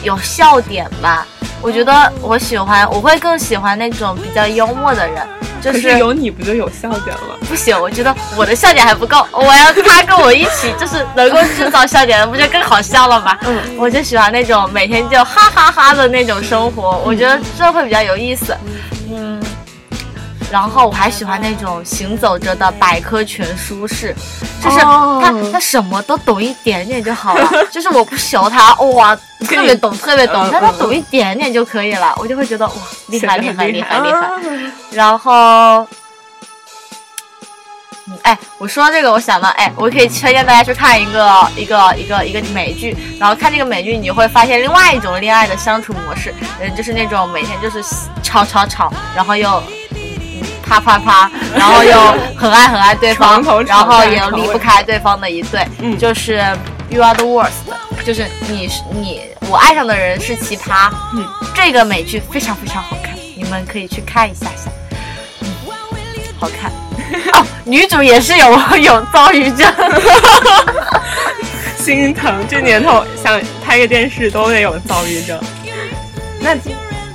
[0.03, 1.27] 有笑点吧。
[1.61, 5.27] 我觉得我喜欢，我会更喜欢那种比较幽默的人，
[5.61, 7.37] 就可是有你不就有笑点了？
[7.49, 13.37] 不行，我觉得我的笑点还不够，我要他跟我一起，就是能够制造笑点，不就更好笑了吗？
[13.43, 18.57] 嗯，我就喜欢那种每天就哈哈哈的那种生活，我觉得这会比较有意思。
[19.13, 19.30] 嗯，
[20.51, 24.15] 然后我还喜欢那种行走着的百科全书式，
[24.63, 25.23] 就是哦。
[25.25, 29.15] 他他什么都懂一点点就好了， 就是我不求他哇
[29.47, 32.75] 特别懂特别懂，嗯但他嗯懂一点点就可以了，我就会觉得哇
[33.09, 34.19] 厉害厉害厉害厉害。
[34.27, 34.33] 啊。
[34.91, 35.87] 然后，
[38.09, 47.81] 嗯哎，我说这个，我想到，哎，我可以推荐大家去看一个一个一个一个美剧，然后看这个美剧，你就会发现另外一种恋爱的相处模式，嗯，就是那种每天就是
[48.23, 49.63] 吵吵吵，然后又。
[50.71, 51.93] 嗯啪啪啪， 然后又
[52.37, 56.37] 很爱很爱对方然后也离不开对方的一对，嗯就是
[56.89, 64.71] You are the worst，就是你是你我爱上的人是奇葩，嗯，这个美剧非常非常好看，你们可以去看一下下。
[65.41, 65.49] 嗯，
[66.39, 66.71] 好看。
[67.35, 69.67] 哦，女主也是有 有躁郁症，
[71.79, 72.33] 心疼。
[72.49, 75.39] 这年头想拍个电视都得有躁郁症。
[76.41, 76.55] 那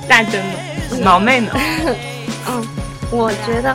[0.06, 0.58] 大真呢？
[1.02, 1.50] 老妹呢？
[2.48, 2.66] 嗯，
[3.10, 3.74] 我觉得，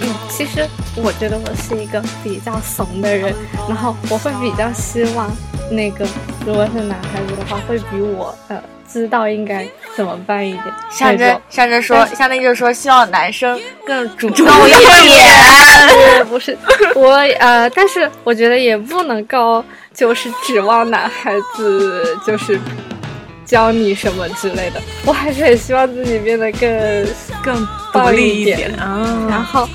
[0.00, 0.66] 嗯，其实
[0.96, 3.34] 我觉得我是一个比较怂的人，
[3.68, 5.30] 然后我会比较希望
[5.70, 6.06] 那个
[6.46, 8.60] 如果是男孩子的话，会比我呃
[8.90, 9.66] 知道应该
[9.96, 10.64] 怎么办一点。
[10.90, 16.26] 向着那种向着说，向着就是说，希望男生更主动动一点。
[16.28, 16.56] 不是
[16.94, 19.64] 我呃，但是我觉得也不能够
[19.94, 22.58] 就是指望男孩子就是
[23.44, 27.06] 教你什么之类的，我还是很希望自己变得更
[27.42, 29.48] 更独立一点然啊。
[29.52, 29.68] 后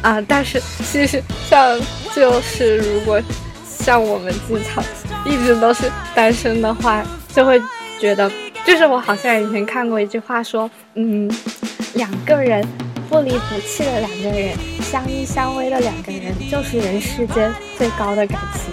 [0.00, 1.78] 啊、但是其实像
[2.14, 3.20] 就是如果
[3.66, 4.82] 像我们经常
[5.24, 7.04] 一直都是单身的话，
[7.34, 7.60] 就会
[8.00, 8.30] 觉得，
[8.64, 11.28] 就是我好像以前看过一句话说，嗯，
[11.94, 12.64] 两个人
[13.10, 18.72] 不离不弃的两个人，相依相偎的两个人，就是人世间最高的感情。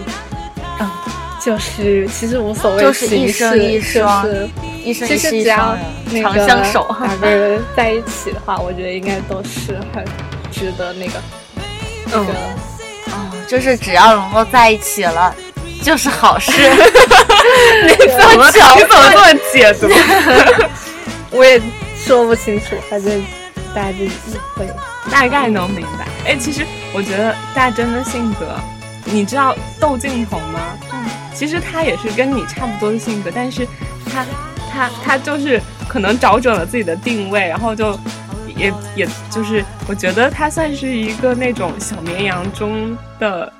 [1.46, 4.50] 嗯，就是其实无所谓就是一生一双就是
[4.84, 6.96] 一生其一世一实只要双人，长那个相守。
[7.00, 10.04] 两个人在一起的话，我觉得应该都是很
[10.52, 11.14] 值得那个
[12.08, 12.34] 那个。
[13.12, 15.34] 哦，就是只要能够在一起了，
[15.84, 16.52] 就是好事。
[17.86, 19.88] 你怎么你怎么这么解读？
[21.32, 21.62] 我也
[21.96, 23.24] 说不清楚，反正
[23.74, 24.68] 大家自己体会。
[25.12, 26.08] 大概能明白。
[26.26, 28.60] 哎，其实我觉得大真的性格，
[29.04, 30.60] 你知道窦靖童吗？
[30.91, 31.06] 嗯，
[31.36, 33.68] 其实他也是跟你差不多的性格，但是
[34.06, 34.26] 他
[34.72, 38.00] 他他就是可能找准了自己的定位，然后就
[38.56, 43.52] 也也就是我觉得他算是一个那种小绵羊中的。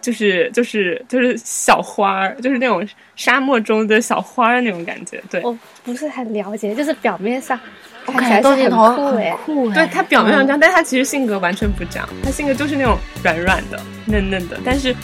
[0.00, 2.86] 就是就是就是小花儿，就是那种
[3.16, 5.42] 沙漠中的小花儿那种感觉，对。
[5.42, 7.58] 我不是很了解，就是表面上
[8.06, 14.94] 我看起来很很酷哎，酷哎，对他表面上这样，但他其实性格完全不这样，他性格就是那种软软的、嫩嫩的，但是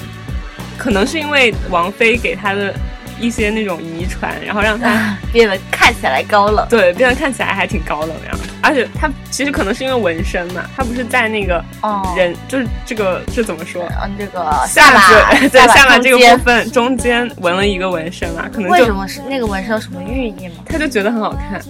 [0.78, 2.74] 可能是因为王菲给他的
[3.20, 6.66] 一些那种遗传，然后让他啊变得看起来高冷。
[6.68, 13.84] 对变得看起来还挺高冷的样子，而且他其实可能是因为纹身嘛，他不是在那个哦人、就是这个这怎么说？
[14.02, 15.08] 嗯，这个下巴
[15.38, 20.64] 嘴 对下巴这个部分中间纹了一个纹身嘛，可能为什么是那个纹身有什么寓意吗？
[20.66, 21.64] 他就觉得很好看，哦，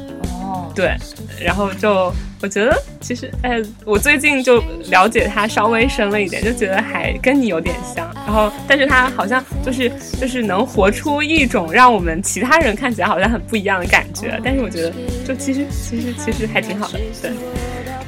[0.74, 0.94] 对，
[1.40, 2.12] 然后就
[2.42, 8.12] 我觉得其实，哎，我最近就了解他稍微深了一点，就觉得还跟你有点像。
[8.26, 14.38] 然后，但是他好像就是就是能活出一种让我们其他人看起来好像很不一样的感觉。
[14.42, 14.92] 但是我觉得，
[15.26, 17.30] 就其实其实其实还挺好的，对。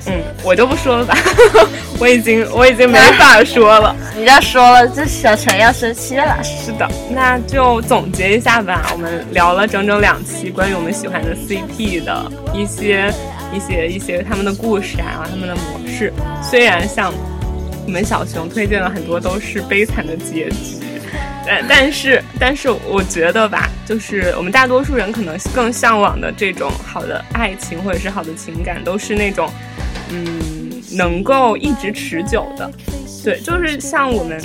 [0.08, 1.16] 嗯，我就不说了吧，
[1.98, 3.94] 我已经我已经没法说了。
[4.16, 6.38] 你这说了，这小陈要生气了。
[6.42, 8.88] 是的，那就总结一下吧。
[8.92, 13.12] 我们聊了整整两期关于我们喜欢的 CP 的一些、
[13.52, 16.12] 一些、一些他们的故事啊，然后他们的模式。
[16.42, 17.12] 虽然像
[17.84, 20.76] 我们小熊推荐了很多都是悲惨的结局，
[21.46, 29.48] 但但是但是我觉得吧，就是我们大多数人可能更向往的这种好的爱情或者是好的情感，都是那种
[30.10, 32.70] 嗯，能够一直持久的。
[33.24, 34.40] 对，就是像我们，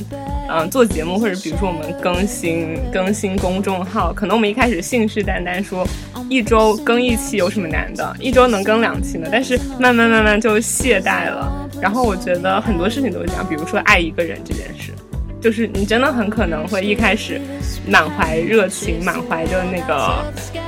[0.49, 5.87] 嗯、做节目或者比如说我们更新更新公众号，可能我们一开始信誓旦旦说
[6.29, 11.69] 一周更一期有什么难的，一周能更两期呢，但是慢慢慢慢就懈怠了。
[11.79, 14.91] 然后我觉得很多事情都是这样，比如说爱一个人这件事，
[15.39, 17.39] 就是你真的很可能会一开始
[17.87, 20.25] 满怀热情，满怀着那个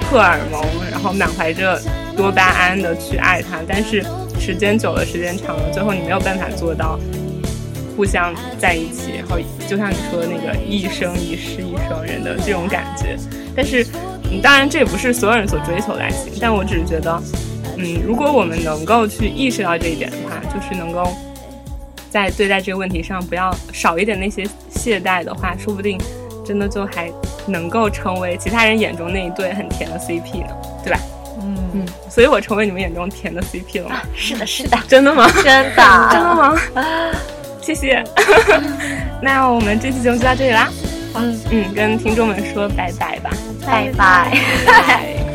[0.08, 1.82] 荷尔蒙，然后满怀着
[2.16, 4.06] 多巴胺的去爱他，但是
[4.44, 7.00] 时间久了，时间长了，最后你没有办法做到
[7.96, 9.38] 互相在一起，然后
[9.70, 13.16] 就像你说的那个一生一世一生人的这种感觉。
[13.56, 13.88] 但是，
[14.42, 17.24] 当然这也不是所有人所追求的爱情，但我只是觉得，
[17.78, 21.10] 嗯，如果我们能够去意识到这一点的话，就是能够
[22.10, 25.98] 在对待这个问题上不要少一点那些懈怠的话，说不定
[26.46, 27.10] 真的就还
[27.48, 31.00] 能够成为其他人眼中那一对很甜的 CP 呢，对吧？
[31.74, 34.02] 嗯，嗯，所以我成为你们眼中甜的 CP 了吗？
[34.16, 35.30] 是的，是的， 真的吗？
[35.44, 36.56] 真的真的的，吗？
[37.62, 38.04] 谢谢。
[39.22, 40.70] 那我们这期节目就到这里啦。
[41.16, 43.30] 嗯嗯，跟听众们说拜拜吧。
[43.66, 44.36] 拜拜，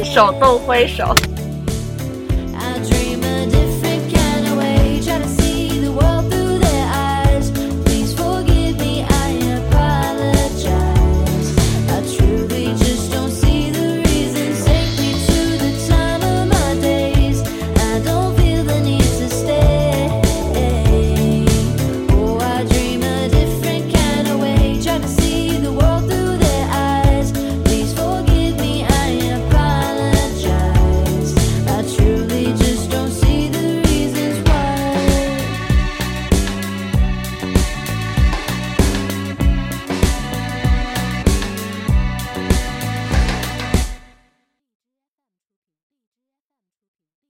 [0.05, 1.15] 手动挥手。